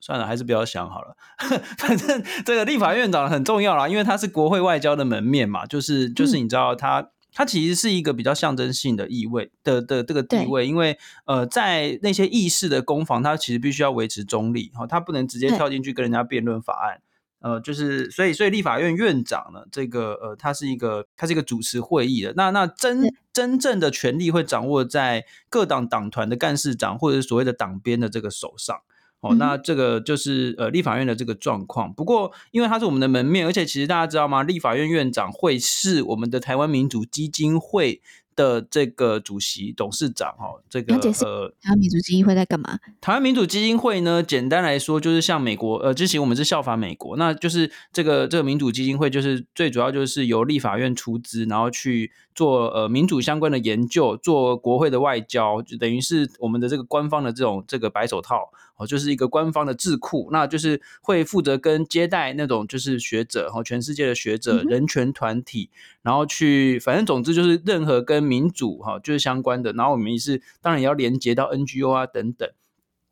[0.00, 1.16] 算了，还是不要想好了，
[1.78, 7.08] 反正这个立法院长很重要啦，因为他是国会外交的门面嘛，就是就是你知道他。
[7.34, 17.02] 嗯它其实是一个比较象征性的意味的的这个地位，因为呃，在那些议事的攻防，它其实必须要维持中立，哈，它不能直接跳进去跟人家辩论法案，
[17.40, 28.78] 呃，就是所以所以立法院院长呢，这个呃，他是一个他是一个主持会议的，那那真真正的权力会掌握在各党党团的干事长或者是所谓的党鞭的这个手上。
[29.24, 31.90] 哦，那这个就是呃立法院的这个状况。
[31.94, 34.42] 不过，因为它是我们的门面，而且其实大家知道吗？
[34.42, 38.02] 立法院院长会是我们的台湾民主基金会
[38.36, 40.34] 的这个主席、董事长。
[40.36, 42.78] 哈，这个呃，台湾民主基金会在干嘛？
[43.00, 58.50] 台湾民主基金会呢，简单来说就是像美国，呃，之前我们是效法美国，那就是这个这个民主基金会就是最主要就是由立法院出资，然后去做呃民主相关的研究，做国会的外交，就等于是我们的这个官方的这种这个白手套。
[58.76, 65.70] 哦，就是一个官方的智库，那就是会负责跟接待那种就是学者，哦，全世界的学者、人权团体，
[66.02, 72.50] 然后去，反正总之就是任何跟民主哈就是相关的，然后我们也是当然也要连接到 NGO 啊等等。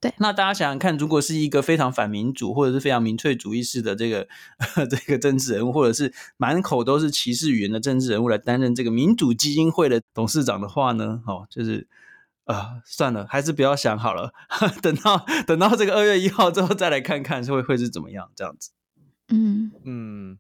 [0.03, 4.29] 对，那大家想想看，如果是一个非常反民主或者是非常民粹主义式的这个
[4.91, 11.87] 这个政治人物，或者是满口都是歧视语言的政治人物来担任这个民主基金会的董事长的话呢，哦，就是。
[12.45, 14.33] 啊、呃，算了，还是不要想好了。
[14.83, 18.73] 等到等到这个二月一号之后，再来看看会会是怎么样这样子。
[19.29, 20.39] 嗯嗯，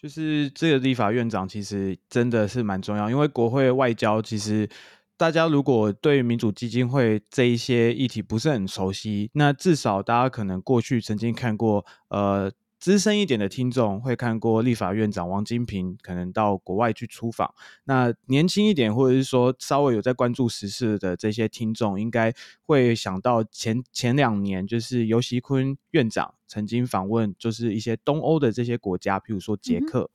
[0.00, 4.68] 就是这个立法院长其实真的是蛮重要，因为国会外交其实
[5.16, 12.52] 大家如果对民主基金会这一些议题不是很熟悉，那至少大家可能过去曾经看过呃。
[12.80, 30.10] 资深一点的听众会看过立法院长王金平可能到国外去出访，那年轻一点或者是说稍微有在关注时事的这些听众，应该会想到前前两年就是游锡堃院长曾经访问，就是一些东欧的这些国家，譬如说捷克，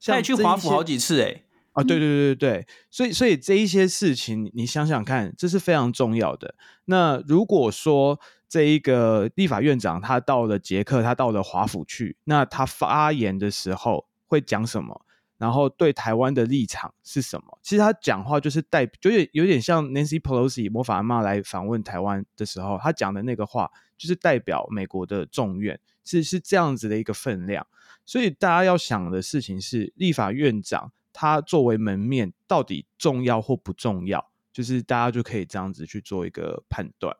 [0.00, 1.44] 他也去华府好几次诶、欸。
[1.72, 6.54] 啊，对对对对对，所以所以这一些事情你想想看，这是非常重要的。
[6.86, 15.06] 那如果说，这一个立法院长，他到了捷克，他到了华府去，那他发言的时候会讲什么？
[15.38, 17.58] 然后对台湾的立场是什么？
[17.62, 27.66] 其实他讲话就是代，就有点有点像 Nancy Pelosi 魔法阿嬷来访问台湾的时候，他讲的那个话，就是代表美国的众院，是是这样子的一个分量。
[28.04, 34.30] 所以大家要想的事情是，立法院长它作为门面，到底重要或不重要？
[34.52, 37.16] 就是大家就可以这样子去做一个判断。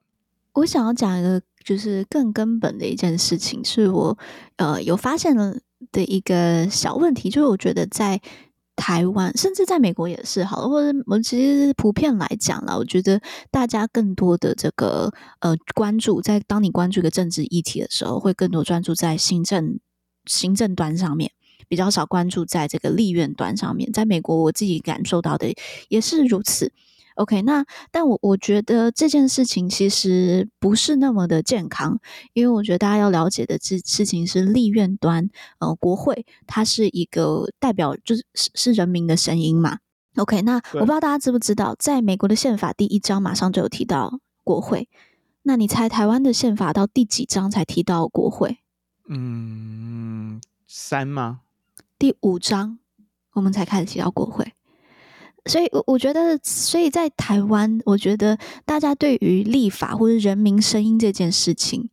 [0.55, 4.19] 我想要讲一个，就是更根本的一件事情，是我
[4.57, 5.57] 呃有发现了
[5.91, 8.21] 的一个小问题，就是我觉得在
[8.77, 13.19] 台湾，甚至在美国也是好，或者我们其实普遍来讲啦，我觉得
[13.51, 19.81] 大家更多的这个呃关注，在当你关注一个政治议题的时候，会更多专注在行政
[20.27, 21.33] 行政端上面，
[21.69, 23.93] 比较少关注在这个立院端上面。
[23.93, 25.55] 在美国，我自己感受到的
[25.89, 26.73] 也是如此。
[27.17, 32.01] OK，那但我我觉得这件事情其实不是那么的健康，
[32.33, 39.81] 因为我觉得大家要了解的这事情是立院端，呃，国会它是一个代表，就是是是人民的声音嘛。
[40.17, 44.89] OK，那我不知道大家知不知道，在美国的宪法第一章马上就有提到国会，
[45.43, 48.61] 那你猜台湾的宪法到第几章才提到国会？
[49.09, 51.41] 嗯，三吗？
[52.03, 52.81] 第五章
[53.33, 54.55] 我们才开始提到国会。
[55.47, 61.91] 所以，我我觉得，所以在台湾，我觉得大家对于立法或者人民声音这件事情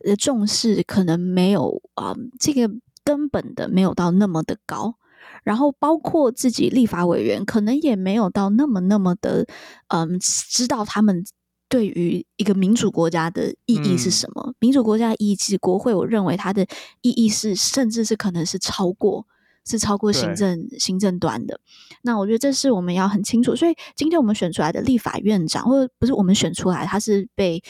[0.00, 2.68] 的重视，可能没有啊、呃，这个
[3.04, 4.96] 根本的没有到那么的高。
[5.44, 9.46] 然后，包括自己立法委员，可能也没有到那么那么的，
[9.86, 11.24] 嗯、呃，知道他们
[11.68, 14.46] 对于一个民主国家的意义是什么。
[14.48, 16.66] 嗯、民主国家的意义，其实国会，我认为它的
[17.02, 19.28] 意义是，甚至是可能是超过。
[19.64, 21.58] 是超过行政行政端的，
[22.02, 23.56] 那我觉得这是我们要很清楚。
[23.56, 27.62] 所以今天我们选出来的立法院长，或者不是我们选出来，他是被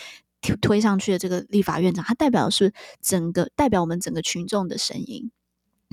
[0.60, 5.30] 推上去的这个立法院长，他代表的是整个代表我们整个群众的声音。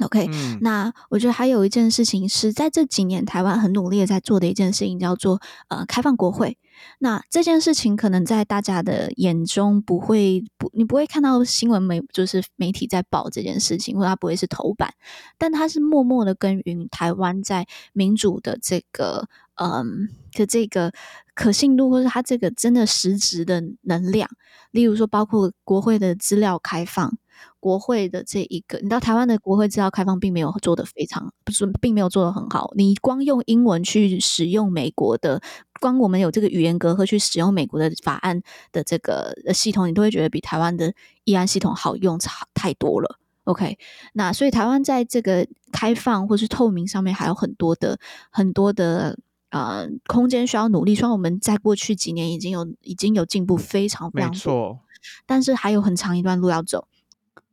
[0.03, 6.57] OK，、嗯、那我觉得还有一件事情是在这几年台湾很努力的在做的一件事情，叫做呃开放国会。
[6.97, 14.91] 那这件事情可能在大家的眼中不会不，你不会看到新闻媒就是媒体在报这件事情，或者它不会是头版，
[15.37, 20.91] 但它是默默的耕耘台湾在民主的这个嗯的这个
[21.35, 24.27] 可信度，或者它这个真的实质的能量。
[24.71, 27.17] 例如说，包括国会的资料开放。
[27.59, 32.71] 国会的这一个，你知道台湾的国会资料开放并没有做得非常，不是并没有做得很好。
[32.75, 35.41] 你光用英文去使用美国的，
[35.79, 43.17] 光我们有这个语言隔阂去使用美国的法案的这个系统，你都会觉得比台湾的议案系统好用差太多了。
[43.45, 43.77] OK，
[44.13, 47.99] 那所以台湾在这个开放或是透明上面还有很多的
[48.29, 49.17] 很多的
[49.49, 50.93] 呃空间需要努力。
[50.93, 54.79] 虽然我们在过去几年已经有已经有进步非常非常多，
[55.25, 56.87] 但是还有很长一段路要走。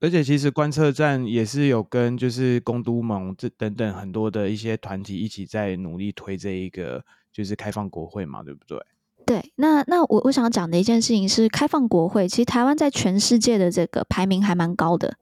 [0.00, 8.78] 而且其实观测站也是有跟就是公都盟这等等很多的一些团体一起在努力推这一个就是开放国会嘛，对不对？
[9.26, 15.16] 对，那那我我想讲的一件事情是开放国会，其实台湾在全世界的这个排名还蛮高的，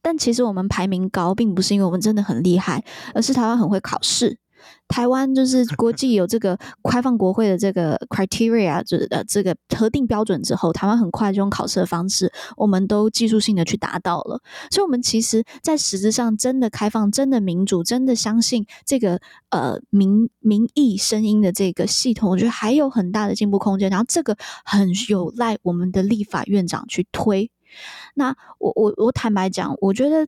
[0.00, 4.38] 但其实我们排名高并不是因为我们真的很厉害，而是台湾很会考试。
[4.88, 6.58] 台湾就是国际有这个
[6.90, 14.40] 开放国会的这个 criteria，就是呃这个核定标准之后，台湾很快就用考试的方式，我们都技术性的去达到了。
[14.70, 23.88] 所以，我们其实，在实质上真的开放、真的民主、真的相信这个呃民民意声音的这个系统，我觉得还有很大的进步空间。
[23.88, 27.50] 然后，这个很有赖我们的立法院长去推。
[28.14, 30.26] 那我我我坦白讲，我觉得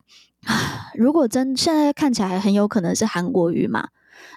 [0.94, 3.88] 如果真现在看起来很有可能是韩国瑜嘛。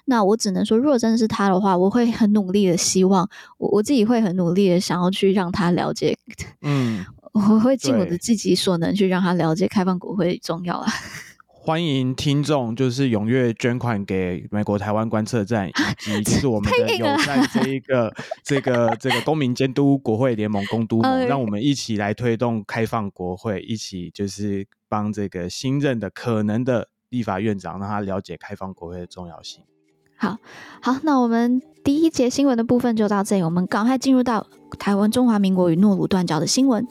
[0.06, 6.18] 那我只能说，如果真的是他的话，我会很努力的希望我我自己会很努力的想要去让他了解，
[6.62, 10.92] 嗯， 我会尽我的自己所能去让他了解开放国会重要啊。
[11.50, 18.10] 欢迎听众就是踊跃捐款给美国台湾观测站，以及就是我们的有在这一个
[18.42, 29.63] 这个这个公民监督国会联盟公督盟，让我们一起来推动开放国会，一起就是帮这个新任的可能的立法院长让他了解开放国会的重要性。
[30.17, 30.38] 好
[30.82, 34.48] 好，那我们第一节新闻的部分就到这里，我们赶快进入到
[34.80, 36.88] 台湾中华民国与诺鲁断交的新闻。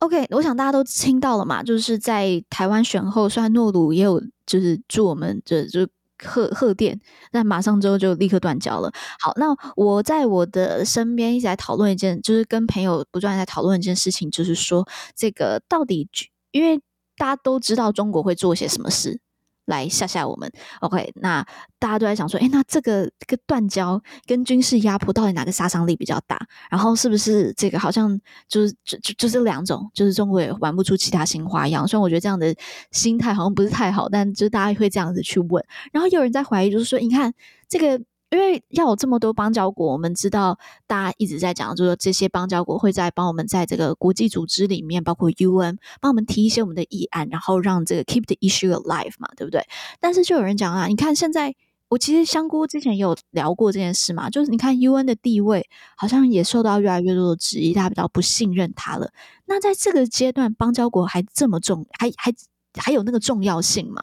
[0.00, 5.86] OK，我想大家都听到了嘛，就是在台湾选后，虽然诺鲁也有就是祝我们这就。
[6.24, 7.00] 贺贺电，
[7.32, 8.90] 那马上之后就立刻断交了。
[9.20, 16.08] 好，那我在我的身边一直在讨论一件，就是跟朋友不断在讨论一件事情，就是说这个到底，
[16.50, 16.78] 因为
[17.16, 19.20] 大家都知道中国会做些什么事。
[19.66, 20.50] 来吓吓我们
[20.80, 21.12] ，OK？
[21.16, 21.46] 那
[21.78, 26.38] 大家都在想说，诶，那这个这个断交跟军事压迫到底哪个杀伤力比较大？
[26.70, 31.86] 然后是不是这个好像就是就就就这两种，就是中国也玩不出其他新花样？
[31.86, 32.54] 虽然我觉得这样的
[32.90, 35.64] 心态好像不是太好，但就大家会这样子去问。
[35.92, 37.32] 然后有人在怀疑，就是说，你看
[37.68, 38.02] 这个。
[38.36, 49.62] 因为要有这么多邦交国，我们知道大家一直在讲，就是说这些邦交国会在帮我们在这个国际组织里面，包括 UN，帮我们提一些我们的议案，然后让这个 keep the issue alive 嘛，对不对？
[50.00, 51.54] 但是就有人讲啊，你看现在
[51.88, 59.10] 我其实香菇之前也有聊过这件事嘛，就是你看 UN 的地位好像也受到越来越多的质疑，大家比较不信任它了。
[59.46, 62.34] 那在这个阶段，邦交国还这么重，还还
[62.78, 64.02] 还有那个重要性吗？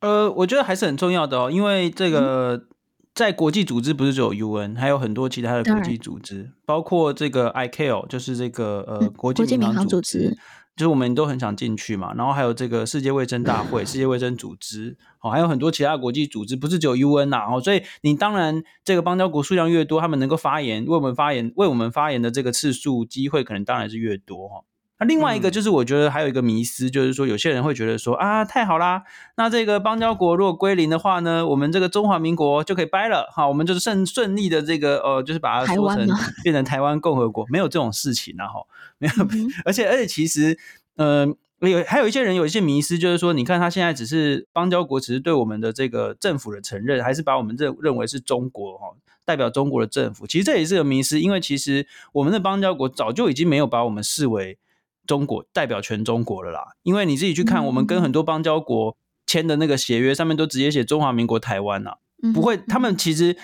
[0.00, 2.66] 呃，我觉得还是很重要的哦，因为这个。
[3.20, 10.30] 嗯在国际组织不是只有 UN，还有很多其他的国际组织，包括这个 ICAO，就是这个呃国际民航组织，
[10.74, 12.14] 就是我们都很想进去嘛。
[12.14, 17.44] 然后还有这个世界卫生大会、世界卫生组织，哦，还有很多其他国际组织，不是只有 UN 呐。
[17.52, 24.64] 哦，所以你当然这个邦交国数量越多，他们能够发言为我们发言、为我们发言的这个次数机会，可能当然是越多哈。
[25.00, 29.02] 那另外一个就是，我觉得还有一个迷思，嗯、就是说有些人会觉得说啊，太好啦，
[29.38, 36.06] 那这个邦交国如果归零的话呢，我们这个中华民国就可以掰了，哈，我们就是顺顺利的这个呃，就是把它说成
[36.44, 38.66] 变成台湾共和国，没有这种事情啊，后，
[38.98, 40.58] 没有，嗯、 而且而且其实，
[40.96, 48.88] 嗯、呃，有还有一些人有一些迷思，就是说，你看他现在只是邦交国，只是对我们的这个政府的承认，还是把我们认认为是中国哈，
[49.24, 54.58] 代表中国的政府，其实这也是个迷失，因为其实我们的邦交国早就已经没有把我们视为。
[55.10, 58.96] 中国代表全中国了啦，因为你自己去看，我们跟很多邦交国
[59.26, 61.94] 签的那个协约上面都直接写中华民国台湾呐，
[62.32, 63.36] 不会，他们其实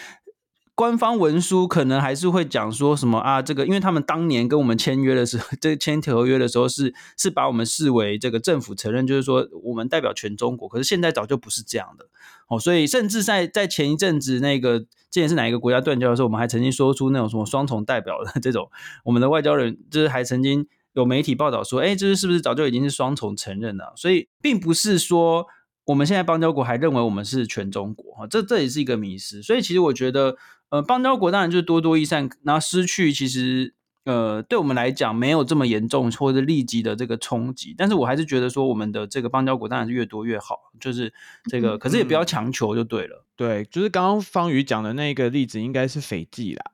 [0.77, 3.43] 官方文书可能还是会讲说什么啊？
[3.43, 10.69] 这个，因为他们当年跟我们签约的时候， 这签合约的时候是是把我们视为这个政府承认，就是说我们代表全中国。
[10.69, 12.07] 可是现在早就不是这样的
[12.49, 14.87] 哦，所以甚至在在前一阵子那个之
[15.21, 18.71] 前是哪一个国家断交的时候，我们还曾经说出那种什么双重代表的这种，
[19.05, 20.67] 我们的外交人就是还曾经
[20.97, 23.93] 有媒体报道说，哎，这是是不是早就已经是双重承认了？
[23.95, 25.47] 所以并不是说
[25.85, 29.41] 我们现在邦交国还认为我们是全中国哈，这这也是一个迷思。
[29.41, 30.37] 所以其实我觉得。
[30.69, 33.73] 呃，邦交国当然就是多多益善，然后失去其实
[34.03, 43.19] 呃，对我们来讲没有这么严重或者立即的这个冲击，但是我还是觉得说我们的这个邦交国当然是越多越好，就是这个，可是也不要强求就对了。
[43.19, 46.65] 嗯、对，就是刚刚方宇讲的那个例子应该是斐济啦，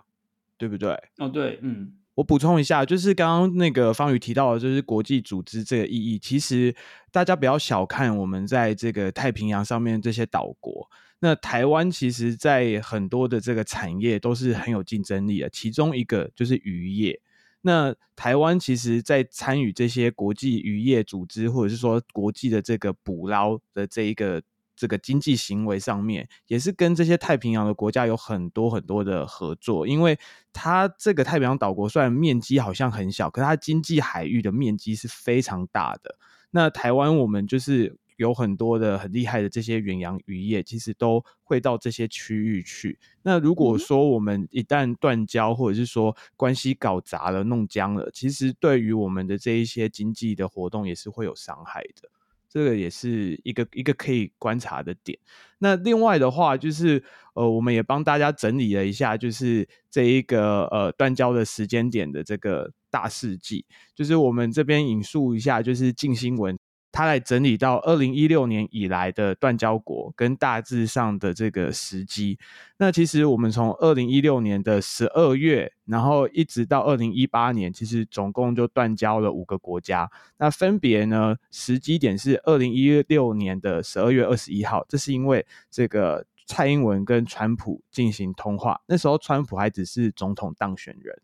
[0.56, 0.98] 对不对？
[1.18, 6.74] 哦，对，嗯，我补充一下，就是刚刚那个方宇提到的，就是国际组织这个意义，其实
[7.10, 10.90] 大家不要小看我们在这个太平洋上面这些岛国。
[11.20, 17.20] 那台湾其实，在很多的这个产业都是很有竞争力的，其中一个就是渔业。
[17.60, 24.42] 那台湾其实，在参与这些国际渔业组织，或者是说国际的这个捕捞的这一个
[24.82, 29.86] 这个经济行为上面，也是跟这些太平洋的国家有很多很多的合作。
[29.86, 30.18] 因为
[30.52, 36.16] 它这个太平洋岛国虽然面积好像很小，可是它经济海域的面积是非常大的。
[36.50, 37.96] 那台湾我们就是。
[38.18, 43.00] 有很多的很厉害的这些远洋渔业，其实都会到这些区域去。
[43.22, 52.08] 那如果说我们一旦断交，或者是说关系搞砸了、弄僵了，其实对于我们的这一些经济的活动也是会有伤害的。
[52.52, 55.18] 这个也是一个一个可以观察的点。
[55.58, 57.02] 那另外的话，就是
[57.34, 66.58] 呃，我们也帮大家整理了一下，就是这一个呃断交的时间点的这个大事记，就是我们这边引述一下，就是静新闻。
[66.92, 72.38] 他来整理到二零一六年以来的断交国跟大致上的这个时机。
[72.76, 80.10] 那其实我们从二零一六年的十二月，然后一直到二零一八年，其实总共就断交了五个国家。
[80.36, 91.18] 那分别呢，时机点是二零一六年的十二月二十一号，这是因为这个蔡英文跟川普进行通话，那时候川普还只是总统当选人。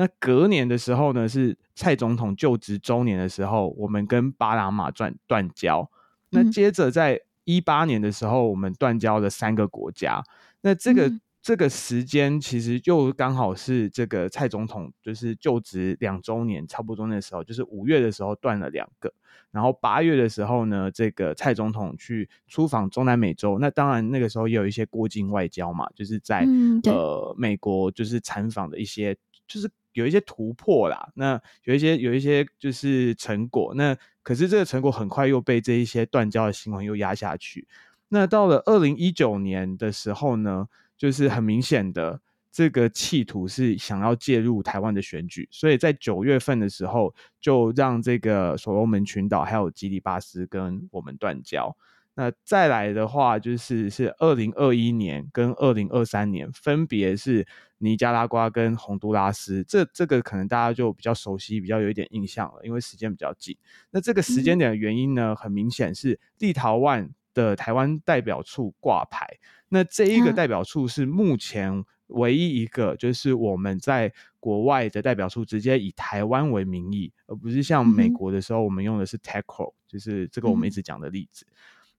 [0.00, 5.90] 那隔年的时候呢，是蔡总统就职周年的时候，我们跟巴拿马断断交。
[6.30, 10.22] 那接着在一八年的时候，我们断交了三个国家。
[10.60, 19.12] 那这个、嗯、这个时间其实就刚好是这个蔡总统就是就职两周年，差不多那时候，就是五月的时候断了两个，
[19.50, 23.58] 然后八月的时候呢，这个蔡总统去出访中南美洲。
[23.58, 29.16] 那当然那个时候也有一些过境外交嘛，就是在、嗯、呃美国就是参访的一些
[29.48, 29.68] 就是。
[29.98, 37.66] 有一些突破啦，那有一些有一些就是成果，那可是这个成果很快又被这一些断交的新闻又压下去。
[38.08, 42.20] 那到了二零一九年的时候呢，就是很明显的
[42.50, 51.76] 这个企图是想要介入台湾的选举，所以在九月份的时候就让这个所罗门群岛还有基里巴斯跟我们断交。
[52.20, 57.46] 那再来的话，就是是二零二一年跟二零二三年，分别是
[57.78, 59.62] 尼加拉瓜跟洪都拉斯。
[59.62, 63.56] 这这个可能大家就比较熟悉，比较有一点印象了，因为时间比较近。
[63.92, 69.24] 那这个时间点的原因呢，很明显是立陶宛的台湾代表处挂牌。
[69.68, 81.46] 那这一个代表处是目前唯一一个，就是我们在国外的代表处直接以台湾为名义，而不是像美国的时候我们用的是 TACO，就是这个我们一直讲的例子。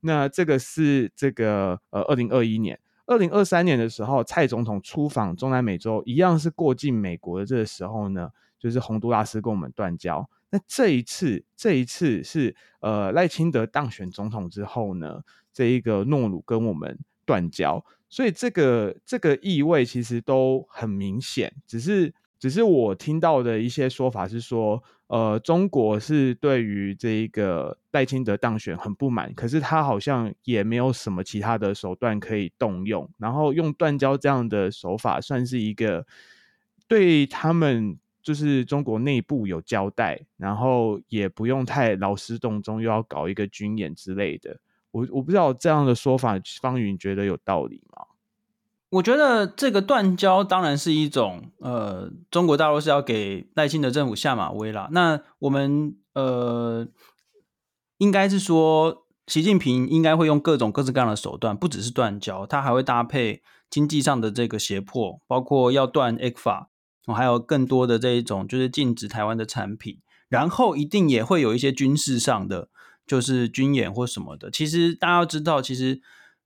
[0.01, 10.29] 那这个是这个呃，二零二一年、二零二三年的时候，蔡总统出访中南美洲，一样是过境美国的这个时候呢，就是洪都拉斯跟我们断交。
[10.51, 15.21] 那这一次，这一次是呃赖清德当选总统之后呢，
[15.53, 24.81] 这一个诺鲁跟我们断交，所以这个这个意味其实都很明显，只是只是我听到的一些说法是说。
[25.09, 36.05] 呃，中国是对于这一个戴清德当选很不满，可是他好像也没有什么其他的手段可以动用，然后用断交这样的手法，算是一个
[36.87, 44.59] 对他们就是中国内部有交代，然后也不用太劳师动众，又要搞一个军演之类的。
[44.91, 48.05] 我我不知道这样的说法，方云觉得有道理吗？
[48.91, 54.89] 我觉得这个断交当然是一种，呃，中国大陆是要给赖清德政府下马威啦。
[54.91, 56.87] 那我们呃，
[57.99, 66.65] 应该是说，习近平应该会用各种各式各样的手段，不只是断交，他还会搭配经济上的这个胁迫，包括要断 ECFA，
[67.13, 72.69] 还有更多的这一种就是禁止台湾的产品，然后一定也会有一些军事上的，
[73.05, 74.49] 就是军演或什么的。
[74.49, 76.01] 其实大家要知道，其实。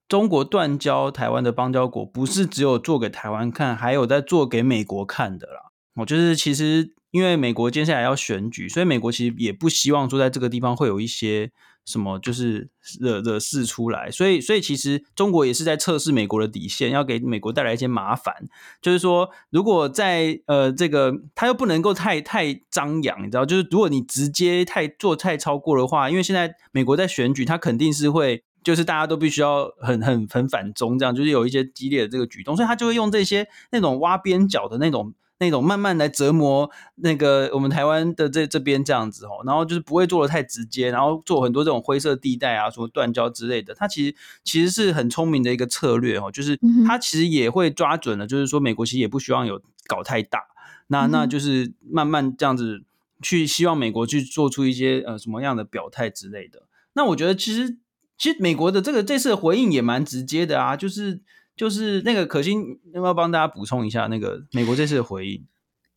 [0.08, 5.72] 中国断交台湾的邦交国，不是只有做给台湾看，还有在做给美国看的啦。
[5.96, 11.52] 我就是其实因为美国接下来要选举，所以美国其实也不希望说在这个地方会有一些。
[11.86, 12.70] 什么就是
[13.02, 18.34] 惹惹事出来，所以所以其实中国也是在测试美国的底线，要给美国带来一些麻烦。
[18.82, 35.14] 就是说，如果在呃这个他又不能够太太张扬，你知道，就是如果你直接太做太超过的话，因为现在美国在选举，他肯定是会就是大家都必须要很很很反中，这样就是有一些激烈的这个举动，所以他就会用这些那种挖边角的那种。
[35.40, 46.58] 那种慢慢来折磨那个我们台湾的这这边这样子哦，然后就是不会做的太直接，然后做很多这种灰色地带啊，什么断交之类的，他其实其实是很聪明的一个策略哦，就是
[46.88, 50.40] 他其实也会抓准了，就是说美国其实也不希望有搞太大，
[50.88, 52.84] 那那就是慢慢这样子
[53.22, 56.62] 去希望美国去做出一些呃什么样的表态之类的。
[56.94, 57.76] 那我觉得其实
[58.18, 61.22] 其实美国的这个这次的回应也蛮直接的啊，就是。
[61.56, 65.46] 就是那个可心要不要帮大家补充一下那个美国这次的回应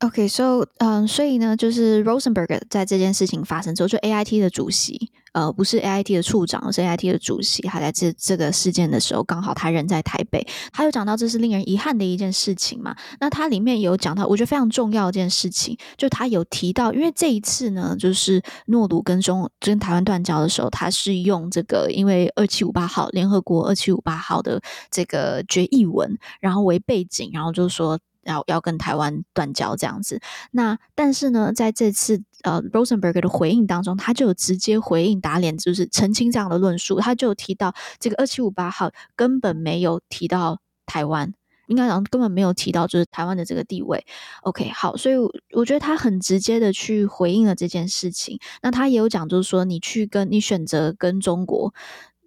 [0.01, 5.11] ？OK，so，、嗯、所以呢，就是 Rosenberg 在这件事情发生之后，就 AIT 的主席。
[5.33, 7.61] 呃，不是 AIT 的处长，是 AIT 的主席。
[7.63, 12.97] 他在这这个事件的时候，刚好他人在台北，他有讲到这是令人遗憾的一件事情嘛。
[13.21, 24.59] 那他里面有讲到，我觉得非常重要一件事情，就他有提到，因为这一次呢，就是诺鲁跟中跟台湾断交的时候，他是用这个因为二七五八号联合国二七五八号的
[24.91, 27.99] 这个决议文，然后为背景，然后就是说。
[28.27, 30.21] 要要跟台湾断交这样子，
[30.51, 37.01] 那但是呢，在这次呃 Rosenberg 的回应当中，他就有直接回应打脸，就是澄清这样的论述。
[37.01, 41.33] 他就有提到这个二七五八号根本没有提到台湾，
[41.69, 44.05] 应该讲根本没有提到就是台湾的这个地位。
[44.43, 45.15] OK，好，所以
[45.53, 48.39] 我觉得他很直接的去回应了这件事情。
[48.63, 51.73] 那他也有讲，就是说你去跟你选择跟中国。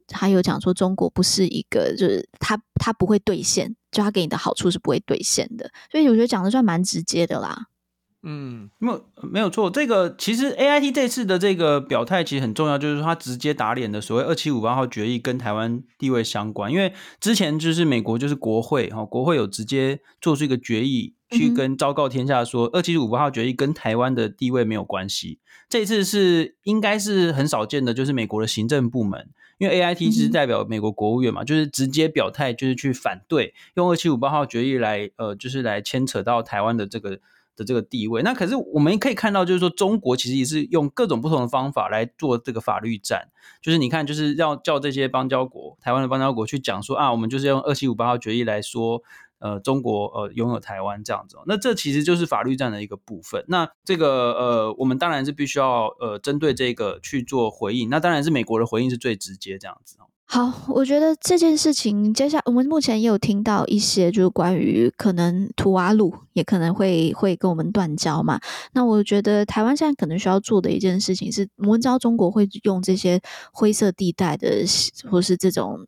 [0.10, 7.68] 他有讲说，中国不是一个，就是他他不会兑现，就他给你的好处是不会兑现的，所以我觉得讲的算蛮直接的啦。
[8.22, 25.40] 嗯，没有没有错，这个其实 AIT 这次的这个表态其实很重要，就是说他直接打脸的所谓二七五八号决议跟台湾地位相关，因为之前就是美国就是国会哈，国会有直接做出一个决议，去跟昭告天下说二七五八号决议跟台湾的地位没有关系。
[25.70, 29.30] 这次是应该是很少见的，就是美国的行政部门。
[29.60, 37.20] 因为 AIT 是代表美国国务院嘛，嗯、就是直接表态，就是去反对用二七五八号决议来，呃，就是来牵扯到台湾的这个
[37.56, 38.24] 的这个地位。
[38.24, 43.30] 那可是我们可以看到，就是说中国其实也是用各种不同的方法来做这个法律战。
[43.62, 49.04] 就是你看，就是要叫这些邦交国，台湾的邦交国去讲说啊，我们就是用二七五八号决议来说。
[49.40, 53.44] 呃，中国呃拥有台湾这样子，那这其实就是法律战的一个部分。
[53.48, 57.90] 那这个呃，我们当然是必须要呃针对这个去做回应。
[57.90, 59.98] 那当然是美国的回应是最直接这样子。
[60.26, 68.40] 好，我觉得这件事情，接下来我们目前也有听到一些，就是关于可能图瓦鲁也可能会会跟我们断交嘛。
[68.74, 73.20] 那我觉得台湾现在可能需要做的一件事情是，我们知道中国会用这些
[73.52, 74.64] 灰色地带的，
[75.10, 75.80] 或是这种。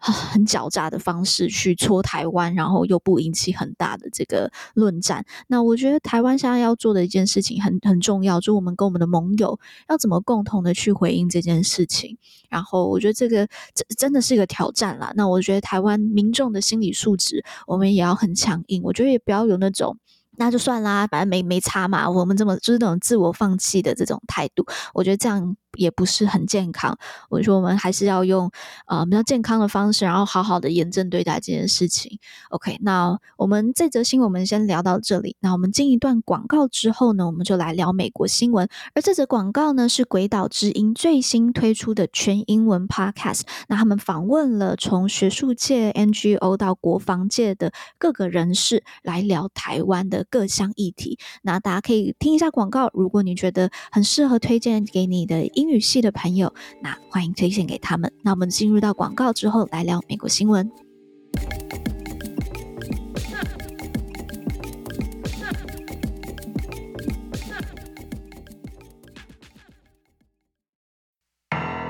[0.00, 5.24] 很狡诈的方式去戳台湾，然后又不引起很大的这个论战。
[5.46, 12.18] 那我觉得台湾现在要做的一件事情很很重要，就我们跟我们的盟友要怎么共同的去回应这件事情。
[12.48, 15.12] 然后我觉得这个真真的是一个挑战啦。
[15.16, 18.82] 那我觉得台湾民众的心理素质，我们也要很强硬。
[18.84, 19.96] 我觉得也不要有那种。
[20.36, 22.08] 那就算啦，反正没没差嘛。
[22.08, 26.98] 我们这么就是那种自我放弃的这种态度，我觉得这样也不是很健康。
[27.28, 28.50] 我说我们还是要用
[28.86, 32.18] 呃比较健康的方式，然后好好的严正对待这件事情。
[32.50, 35.36] OK，那我们这则新闻我们先聊到这里。
[35.40, 38.68] 那我们进一段广告之后呢，我们就来聊美国新闻。
[38.94, 43.42] 而这则广告呢是鬼岛之音最新推出的全英文 Podcast。
[43.68, 50.26] 那他们访问了从学术界、NGO 到国防界的各个人士，来聊台湾的。
[50.30, 52.88] 各项议题，那大家可以听一下广告。
[52.94, 58.11] 如果你觉得很适合推荐给你的英语系的朋友，那欢迎推荐给他们。
[58.23, 60.71] 那我们进入到广告之后，来聊美国新闻。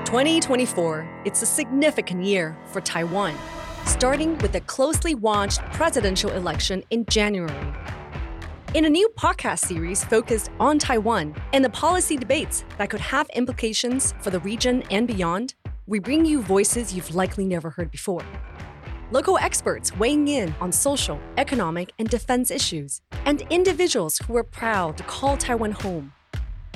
[0.04, 3.34] Twenty twenty four, it's a significant year for Taiwan,
[3.84, 7.52] starting with a closely watched presidential election in January.
[8.73, 13.29] In a new podcast series focused on Taiwan and the policy debates that could have
[13.35, 15.53] implications for the region and beyond,
[15.85, 18.25] we bring you voices you've likely never heard before.
[19.11, 24.97] Local experts weighing in on social, economic, and defense issues, and individuals who are proud
[24.97, 26.11] to call Taiwan home.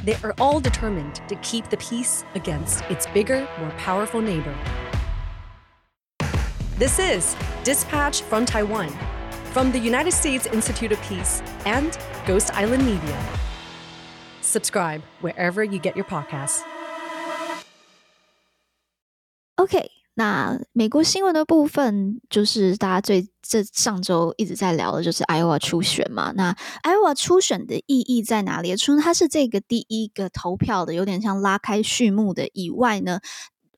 [0.04, 4.56] They are all determined to keep the peace against its bigger, more powerful neighbor.
[6.78, 8.95] This is Dispatch from Taiwan,
[9.54, 13.18] from the United States Institute of Peace and Ghost Island Media.
[14.41, 16.62] Subscribe wherever you get your podcasts.
[19.56, 26.32] OK，那美国新闻的部分就是大家最这上周一直在聊的，就是 Iowa 初选嘛。
[26.36, 28.76] 那 Iowa 初选的意义在哪里？
[28.78, 33.20] 除了它是这个第一个投票的，有点像拉开序幕的以外呢？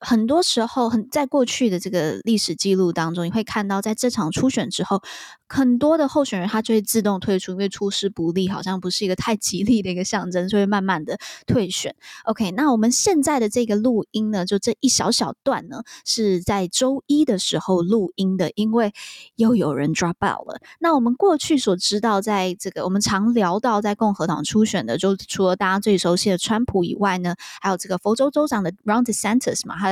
[0.00, 5.02] 很多时候，很在过去的这个历史记录当中，你会看到，在这场初选之后，
[5.46, 11.94] 很多的候选人他就会自动退出，因为出师不利，好像不是一个太吉利的一个象征，就会慢慢的退选。
[12.24, 18.94] OK，那我们现在的这个录音呢，就这一小小段呢，是在周一的时候录音的，因为
[19.36, 20.58] 又有人 drop out 了。
[20.78, 29.89] 那我们过去所知道，在这个我们常聊到在共和党初选的，就除了大家最熟悉的川普以外呢，还有这个佛州州长的 Ron DeSantis 嘛，他。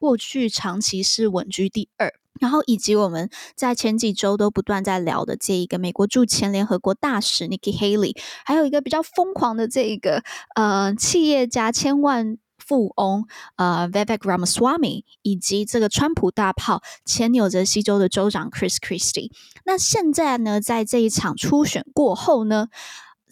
[0.00, 10.22] 过去长期是稳居第二，然后以及我们在前几周都不断在聊的这一个美国驻前联合国大使 Nikki Haley，还有一个比较疯狂的这一个
[10.56, 13.26] 呃企业家千万富翁
[13.56, 19.30] 呃 Vivek Ramaswamy，以及这个川普大炮前纽泽西州的州长 Chris Christie。
[19.66, 22.68] 那现在呢，在这一场初选过后呢，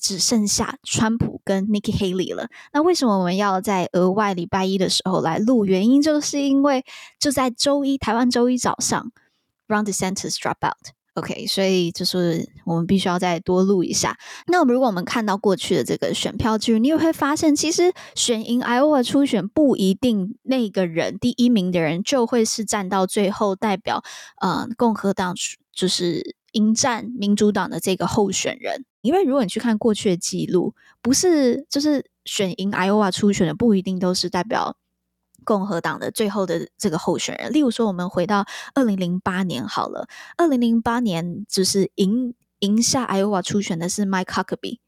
[0.01, 2.49] 只剩下川普跟 Nikki Haley 了。
[2.73, 5.67] 那为什么我们要在额外礼拜一的时候来录？
[5.67, 6.85] 原因就是因为
[7.19, 9.13] 就在周一，台湾周一早上
[9.67, 10.95] ，Ron DeSantis drop out。
[11.15, 14.17] OK，所以就是我们必须要再多录一下。
[14.47, 24.05] 那我们如果我们看到过去的这个选票记录，你也会发现，其实选赢 Iowa 初选不一定那个人第一名的人就会是站到最后代表
[24.41, 25.35] 呃共和党
[25.73, 28.85] 就是迎战民主党的这个候选人。
[29.01, 34.77] 因为如果你去看过去的记录，不是就是选赢 Iowa 初选的不一定都是代表
[35.45, 37.53] 共和党的最后的这个候选人。
[37.53, 38.45] 例如说，我们回到
[38.75, 44.79] 二零零八年好了，二零零八年就是赢赢下 Iowa 初选的是 Mike Huckabee。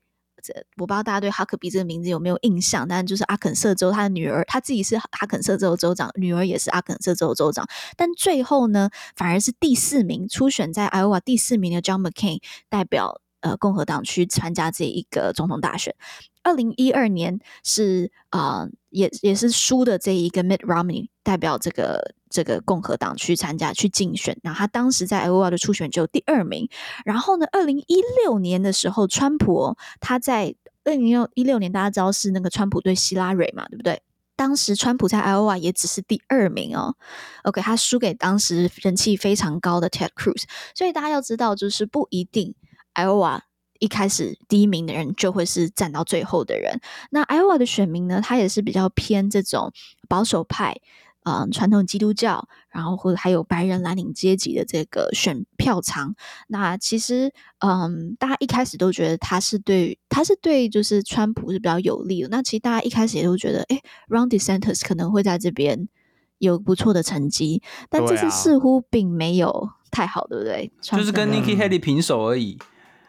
[0.43, 7.67] 这我不知道大家对 huckabe 这个名字有没有印象，但就是阿肯色州他的女儿，他自己是阿肯色州州长，女儿也是阿肯色州州长。
[7.97, 13.21] 但最后呢，反而是第四名初选在 Iowa 第四名的 John McCain 代表。
[13.41, 15.95] 呃，共和党去参加这一个总统大选。
[16.43, 24.39] 二零一二年是啊、也也是输的这一个 Mitt Romney 代表这个这个共和党去参加去竞选。
[24.43, 26.69] 然后他当时在 Iowa 的初选只有第二名。
[27.05, 34.01] 然后呢，二零一六年的时候，川普他在二零一六年大家知道是那个川普对希拉蕊嘛，对不对？
[34.35, 36.97] 当时川普在 Iowa 也只是第二名哦。
[37.45, 40.45] OK，他输给当时人气非常高的 Ted Cruz。
[40.75, 42.55] 所以大家要知道，就是不一定。
[42.95, 43.41] Iowa
[43.79, 46.81] 一开始第一名的人就会是站到最后的人。
[47.11, 49.73] 那 Iowa 的选民呢，他也是比较偏这种
[50.07, 50.77] 保守派，
[51.25, 56.15] 嗯、呃，传统基督教，然后或者还有白人蓝领阶级的这个选票仓。
[56.49, 62.29] 那其实，嗯，大家一开始都觉得他是对，他是对，就是川普是比较有利的。
[62.29, 65.89] 那其实大家一开始也都觉得，哎，Ron DeSantis 可能会在这边
[66.37, 70.71] 有不错的成绩，但这次似乎并没有太好，对不对？
[70.83, 72.59] 就是跟 Nikki Haley 平手而已。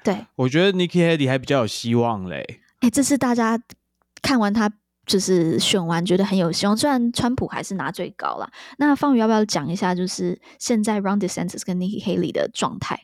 [0.04, 2.62] 对，我觉得 Nikki Haley 还比较有希望嘞。
[2.80, 3.60] 哎，这是大家
[4.22, 4.72] 看完他
[5.06, 6.76] 就是选完，觉得很有希望。
[6.76, 8.50] 虽然川普还是拿最高了。
[8.78, 13.02] 那方宇要不要讲一下，就是现在 Ron DeSantis 跟 Nikki Haley 的状态？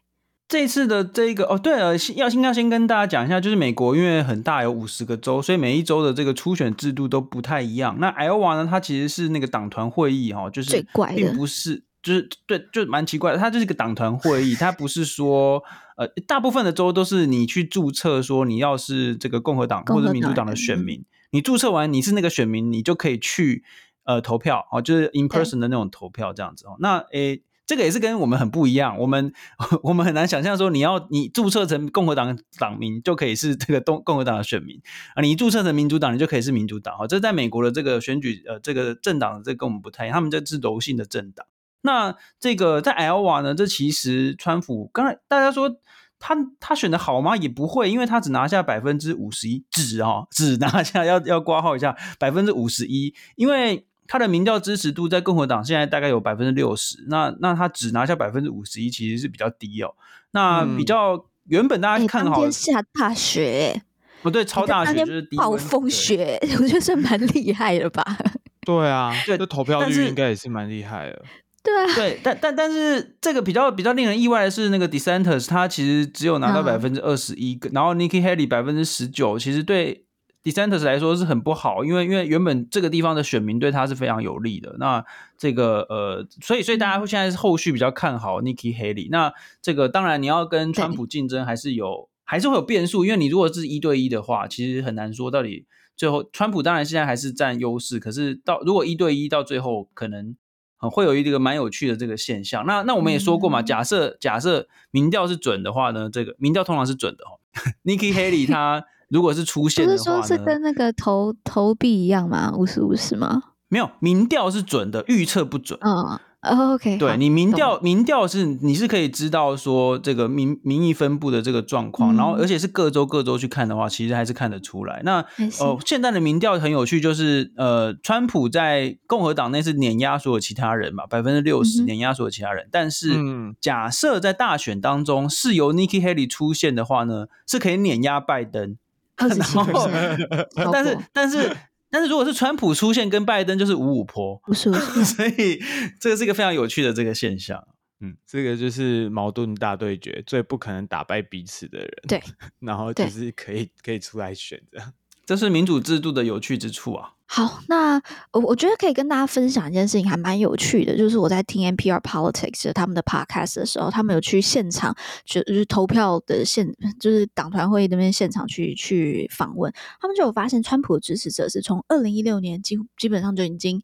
[0.47, 7.97] 这次的这一个哦，对了，要先要先跟大家讲一下，就是美国因为很大，有五十个州，所以每一州的这个初选制度都不太一样。
[7.99, 11.83] 那 Iowa 呢，它其实是那个党团会议哈，就是最怪的，并不是。
[12.03, 13.37] 就是对，就蛮奇怪的。
[13.37, 15.61] 它就是一个党团会议，它不是说
[15.97, 23.63] 呃，大部分的州都是你去注册，说你要是这个共和党或者民主党的选民，你注册完你是那个选民，你就可以去
[24.03, 26.77] 呃投票哦，就是 in person 的那种投票这样子哦。
[26.79, 29.33] 那诶，这个也是跟我们很不一样，我们
[29.81, 34.79] 我们很难想象说你要你注册成共和党党民就可以是这个东共和党的选民
[35.15, 37.07] 啊，你注册成民主党你就可以是民主党哈。
[37.07, 41.47] 这在美国的这个选举呃，这个政党这跟我们不太一样，他们这是柔性的政党。
[41.87, 43.55] 那这个在 Iowa 呢？
[43.55, 45.79] 这其实川普刚才大家说
[46.19, 47.37] 他他选的好吗？
[47.37, 59.95] 也不会，因为他只拿下百分之五十一，只哦，只拿下要要挂号一下百分之五十一，因为他的民调支持度在共和党现在大概有百分之六十，那那他只拿下百分之五十一，其实是比较低哦。
[60.31, 63.81] 那比较原本大家看好的、嗯、下大雪，
[64.21, 68.03] 不对，超大雪就是暴风雪， 我觉得是蛮厉害的吧？
[68.67, 71.23] 对啊，对，这投票率应该也是蛮厉害的。
[71.63, 80.05] 对啊，对，但但但是这个比较比较令人意外的是，那个 Dissenters 他其实只有拿到百分之二十一，然后 Nikki Haley 百分之十九，其实对
[80.43, 84.77] Dissenters 来说是很不好，因为因为原本这个地方的选民对他是非常有利的。
[84.79, 85.03] 那
[85.37, 89.09] 这个呃，所以所以大家现在是后续比较看好 Nikki Haley。
[89.11, 95.65] 那这个当然你要跟川普竞争，还是有还是会有变数，因为你如果是一对一的话，其实很难说到底
[95.97, 100.33] 最后川普当然现在还是占优势，可是到如果一对一到最后可能。
[100.79, 102.65] 会有一个蛮有趣的这个现象。
[102.65, 107.39] 那那我们也说过嘛，嗯、假设假设民调是准的话呢，这个民调通常是准的哦。
[107.83, 112.51] Nikki Haley 他如果是出现的话，不是说是跟那个投投币一样吗？
[112.55, 113.41] 五十五十吗？
[113.69, 115.79] 没有，民调是准的，预测不准。
[115.81, 116.19] 嗯。
[116.41, 125.01] Oh, OK，对你民调，民调是你是可以知道说这个民民意分布的这个状况，嗯、然后而且是各州各州去看的话，其实还是看得出来。
[125.03, 125.25] 那
[125.59, 132.65] 呃，现在的民调很有趣，就是呃，川普在共和党内是碾压所有其他人嘛，百分之六十碾压所有其他人。
[132.65, 133.15] 嗯、但是
[133.59, 138.77] 假设在大选当中是由 Nikki Haley 出现的话呢，是可以碾压拜登。
[139.17, 139.29] 然
[139.73, 139.89] 后，
[140.71, 141.57] 但是但是。
[141.97, 145.59] 但是如果是川普出现，跟拜登就是五五坡，不是，不是， 所以
[145.99, 147.67] 这个是一个非常有趣的这个现象。
[148.01, 151.89] 嗯，这个就是矛盾大对决，最不可能打败彼此的人。
[152.07, 152.21] 对，
[152.61, 154.93] 然后就是可以可以出来选的。
[155.27, 157.11] 这是民主制度的有趣之处啊！
[157.25, 158.01] 好，那
[158.31, 173.83] 我我觉得可以跟大家分享一件事情，还蛮有趣的，就是我在听 NPR Politics 他们的 Podcast 的时候，他们有去现场，就是投票的现，就是党团会议那边现场去去访问，他们就有发现，川普的支持者是从二零一六年几乎基本上就已经。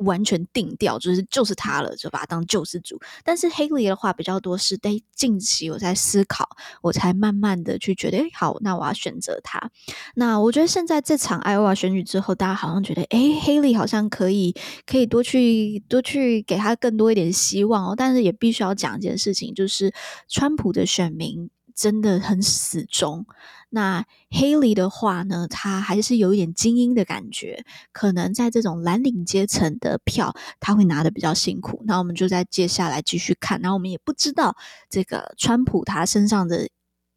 [0.00, 2.98] 完全定调，就是就是他了，就把他当救世主。
[3.24, 6.48] 但是 Haley 的话比较多是，得近期我在思考，
[6.82, 9.70] 我才慢慢的去觉得，诶好，那我要选择他。
[10.14, 14.54] 那我觉得现在这场 Iowa 选举之后，大家好像觉得，诶 Haley 好像可以，
[14.86, 17.94] 可以多去多去给他更多一点希望哦。
[17.96, 19.92] 但是也必须要讲一件事情，就是
[20.28, 23.26] 川普的选民真的很死忠。
[23.70, 31.82] 那 Haley 的话呢，他还是有一点精英的感觉，可能在这种蓝领阶层的票，他会拿的比较辛苦。
[31.86, 34.56] 那我们就在接下来继续看，然后我们也不知道
[34.88, 36.68] 这个川普他身上的。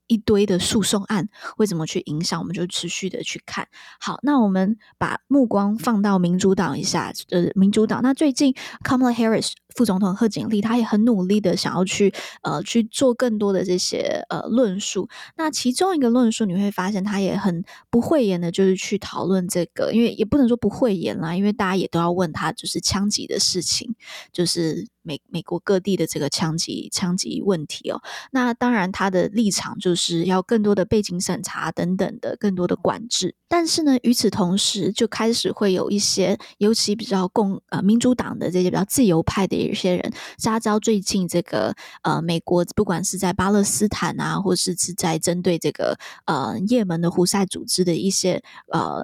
[0.08, 2.38] 一堆的诉讼案会怎么去影响？
[2.40, 3.70] 我们就持续的去看。
[4.02, 8.02] 好，那我们把目光放到民主党一下，呃，民主党。
[8.04, 15.10] 那最近 Kamala Harris 副总统贺锦丽，她也很努力的想要去呃去做更多的这些呃论述。
[15.36, 23.96] 那其中一个论述，你会发现她也很不讳言的，就是去讨论这个，因为也不能说不讳言啦，因为大家也都要问他，就是枪击的事情，
[24.32, 24.88] 就是。
[25.06, 28.02] 美美国各地的这个枪击枪击问题哦，
[28.32, 48.42] 那当然他的立场就是要更多的背景审查等等的更多的管制，但是呢，与此同时就开始会有一些，尤其比较共呃民主党的这些比较自由派的有些人，加上最近这个呃美国不管是在巴勒斯坦啊，或是是在针对这个呃也门的胡塞组织的一些
[48.72, 49.04] 呃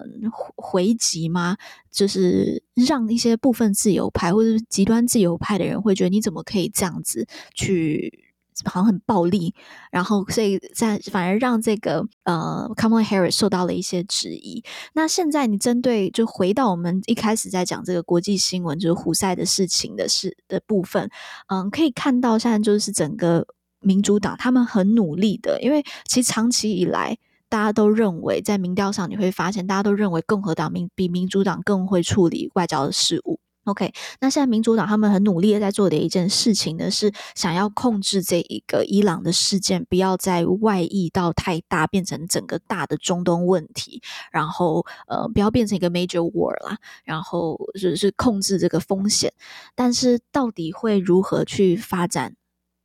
[0.55, 1.57] 回击吗？
[1.91, 8.28] 就是让一些部分自由派或者是极端自由派的人会觉得你怎么可以这样子去，
[8.65, 9.53] 好像很暴力，
[9.91, 14.63] 然后所以在反而让这个呃，Kamala Harris 受到了一些质疑。
[14.93, 21.09] 那现在你针对就回到我们一开始在讲这个国际新闻，就是胡塞的事情的事的部分，
[21.47, 23.45] 嗯，可以看到现在就是整个
[23.79, 27.17] 民主党他们很努力的，因为其实长期以来。
[27.51, 33.38] 大家都认为，在民调上你会发现，大家都认为共和党民比民主党更会处理外交的事务。
[33.69, 44.01] OK，那现在民主党他们很努力的在做的一件事情呢，是想要控制这一个伊朗的事件，不要再外溢到太大，变成整个大的中东问题，
[44.31, 49.31] 然后呃，不要变成一个 major war 啦，然后就是控制这个风险。
[49.75, 52.35] 但是到底会如何去发展？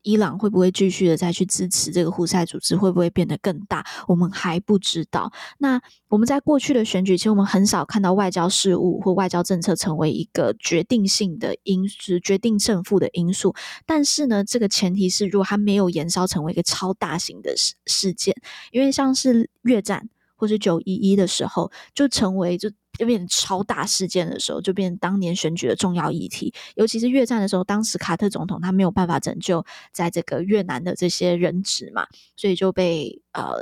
[0.04, 2.76] 伊朗会不会继续的再去支持这个胡塞组织？
[2.76, 3.84] 会不会变得更大？
[4.06, 5.32] 我们还不知道。
[5.58, 13.54] 那我们在过去的选举，其实我们很少看到外交事务或外交政策成为一个决定性的因素，决定胜负的因素。
[13.84, 18.34] 但是呢，这个前提是如果它没有延烧成为一个超大型的事事件，
[18.70, 22.70] 因为像是越战或是九一一的时候，就成为就。
[22.98, 26.52] 就变成超大事件的时候，就变成当年选举的重要议题。
[26.74, 33.54] 尤其是越战的时候，当时卡特总统他没有办法拯救在这个越南的这些人质嘛，所以就被呃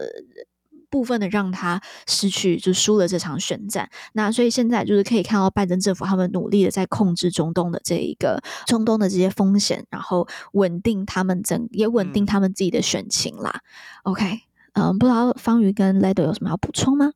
[0.91, 3.89] 部分的让他失去，就输了这场选战。
[4.13, 13.63] 那所以现在就是可以看到拜登政府他们努力的在控制中东的这一个中东的这些风险，然后稳定他们整也稳定他们自己的选情啦。
[14.05, 14.41] 嗯、OK，
[14.75, 17.13] 嗯，不知道方瑜跟 Ledo 有什么要补充吗？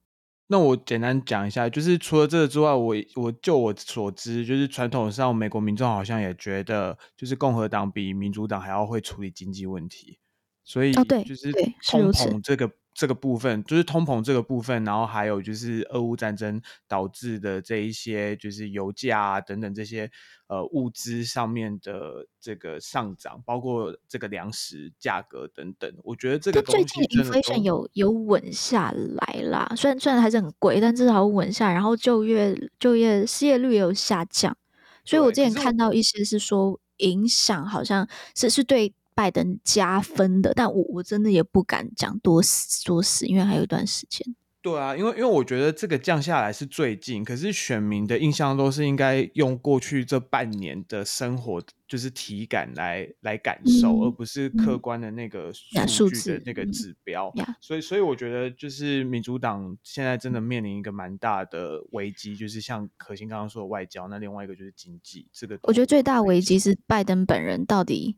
[0.48, 10.18] 那我简单讲一下，就是除了这个之外，我我就我所知，就是传统上美国民众好像也觉得，就是共和党比民主党还要会处理经济问题，
[10.62, 11.50] 所以就是
[11.90, 20.10] 通膨这个这个部分，就是通膨这个部分，然后还有就是俄乌战争导致的这一些，就是油价啊等等这些
[20.46, 34.56] 呃物资上面的这个上涨，包括这个粮食价格等等，我觉得这个最近的 inflation 有有稳下来啦，虽然虽然还是很贵，但至少稳下来，然后就业就业失业率也有下降，
[35.04, 38.94] 所以我之前看到一些是说影响好像是是对。
[39.16, 44.36] 拜登加分的，但我我真的也不敢讲多死多死，因为还有一段时间。
[44.60, 55.52] 对啊，因为因为我觉得这个降下来是最近，可是选民的印象都是应该用过去这半年的生活就是体感来来感受，嗯、而不是客观的那个
[55.86, 57.32] 数据的那个指标。
[57.36, 65.28] 嗯、所以所以我觉得就是民主党现在真的面临一个蛮大的危机，就是像可心刚刚说的外交，那另外一个就是经济。
[65.32, 68.16] 这个我觉得最大危机是拜登本人到底。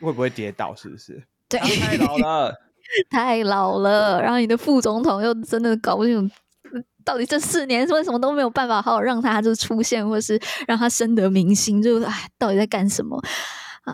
[0.00, 0.74] 会不会跌倒？
[0.74, 1.22] 是不是？
[1.48, 2.54] 对，太老了，
[3.10, 4.20] 太老了。
[4.22, 6.34] 然后你的副总统又真的搞不清楚，
[7.04, 11.82] 到底这四年为什么都没有办法好好让他就出现，或是让他深得民心？
[11.82, 13.20] 就哎，到底在干什么？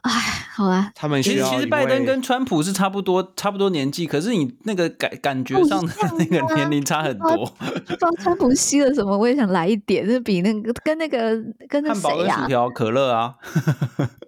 [0.01, 0.11] 哎，
[0.55, 7.45] 好啊，他们其实其实拜登跟川普是差不多差不多年纪，可是你那个感感觉上的那个年龄差很多。
[7.59, 11.37] 不知道川普吸了什么，我也想来一点，就比那个跟那个
[11.69, 12.37] 跟那谁呀？
[12.37, 13.35] 汉薯条、可乐啊，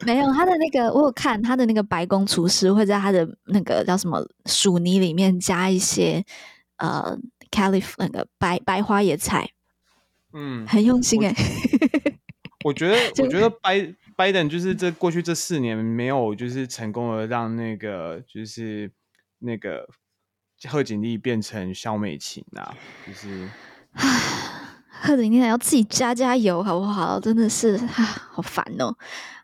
[0.05, 6.23] 没有他的那个，我有看他的那个白宫厨师会在他的那个叫什么薯泥里面加一些
[6.77, 7.17] 呃
[7.51, 9.49] Calif 那个白白花野菜，
[10.35, 12.19] 嗯，很用心哎、欸。
[12.67, 13.95] 我觉得， 我觉得白。
[14.17, 18.91] 拜登就是这过去这四年没有就是成功的让那个就是
[19.39, 19.89] 那个
[20.69, 22.75] 贺锦丽变成肖美琴啊，
[23.07, 23.49] 就是
[25.01, 27.21] 贺锦丽要自己加加油好不好？
[27.21, 28.95] 真的是啊，好烦哦。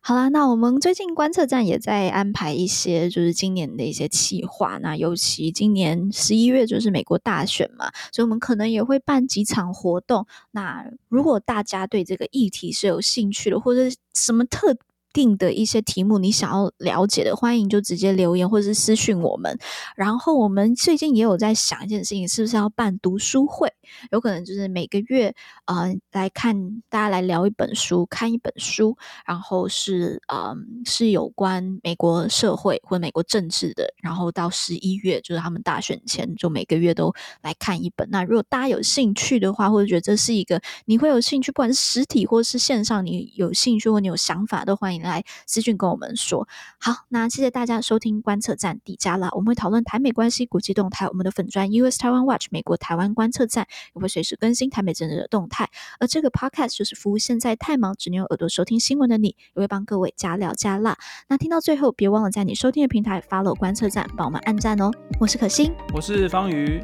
[0.03, 10.26] 好啦，那我们最近观测站也在安排一些就是今年的一些企划，那尤其今年十一月就是美国大选嘛，所以我们可能也会办几场活动。
[10.53, 14.74] 那如果大家对这个议题是有兴趣的，或者什么特
[15.12, 19.58] 定的一些题目你想要了解的，欢迎就直接留言或者是私讯我们。
[19.96, 23.72] 然后我们最近也有在想一件事情，是不是要办读书会？
[24.12, 25.34] 有可能就是每个月
[25.64, 28.96] 呃来看大家来聊一本书，看一本书，
[29.26, 30.54] 然后是呃
[30.84, 33.92] 是有关美国社会或美国政治的。
[34.00, 38.08] 然后到十一月就是他们大选前，就每个月都来看一本。
[38.11, 44.99] 那如果大家有兴趣的话，或者觉得这是一个你会有兴趣，不管是实体或是线上，你有兴趣或你有想法，都欢迎。
[45.03, 46.46] 来私讯跟我们说。
[46.78, 51.07] 好，那谢谢大家收听观测站底加拉，我们会讨论台美关系、国际动态。
[51.09, 55.68] 我们的粉专 US Taiwan Watch 美国台湾观测站也会随时更新台美政治的动态。
[55.98, 60.96] 而这个 Podcast 就是服务现在太忙只能用耳朵收听新闻的你，也会帮各位加料加辣。
[61.28, 64.90] 那听到最后，别忘了在你收听的平台 follow 观测站，帮我们按赞哦。
[65.18, 66.82] 我是可心，我是方瑜，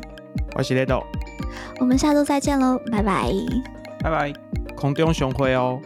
[0.56, 1.02] 我是雷豆，
[1.80, 3.32] 我们下周再见喽，拜拜，
[4.00, 4.32] 拜拜，
[4.74, 5.80] 空中相会哦。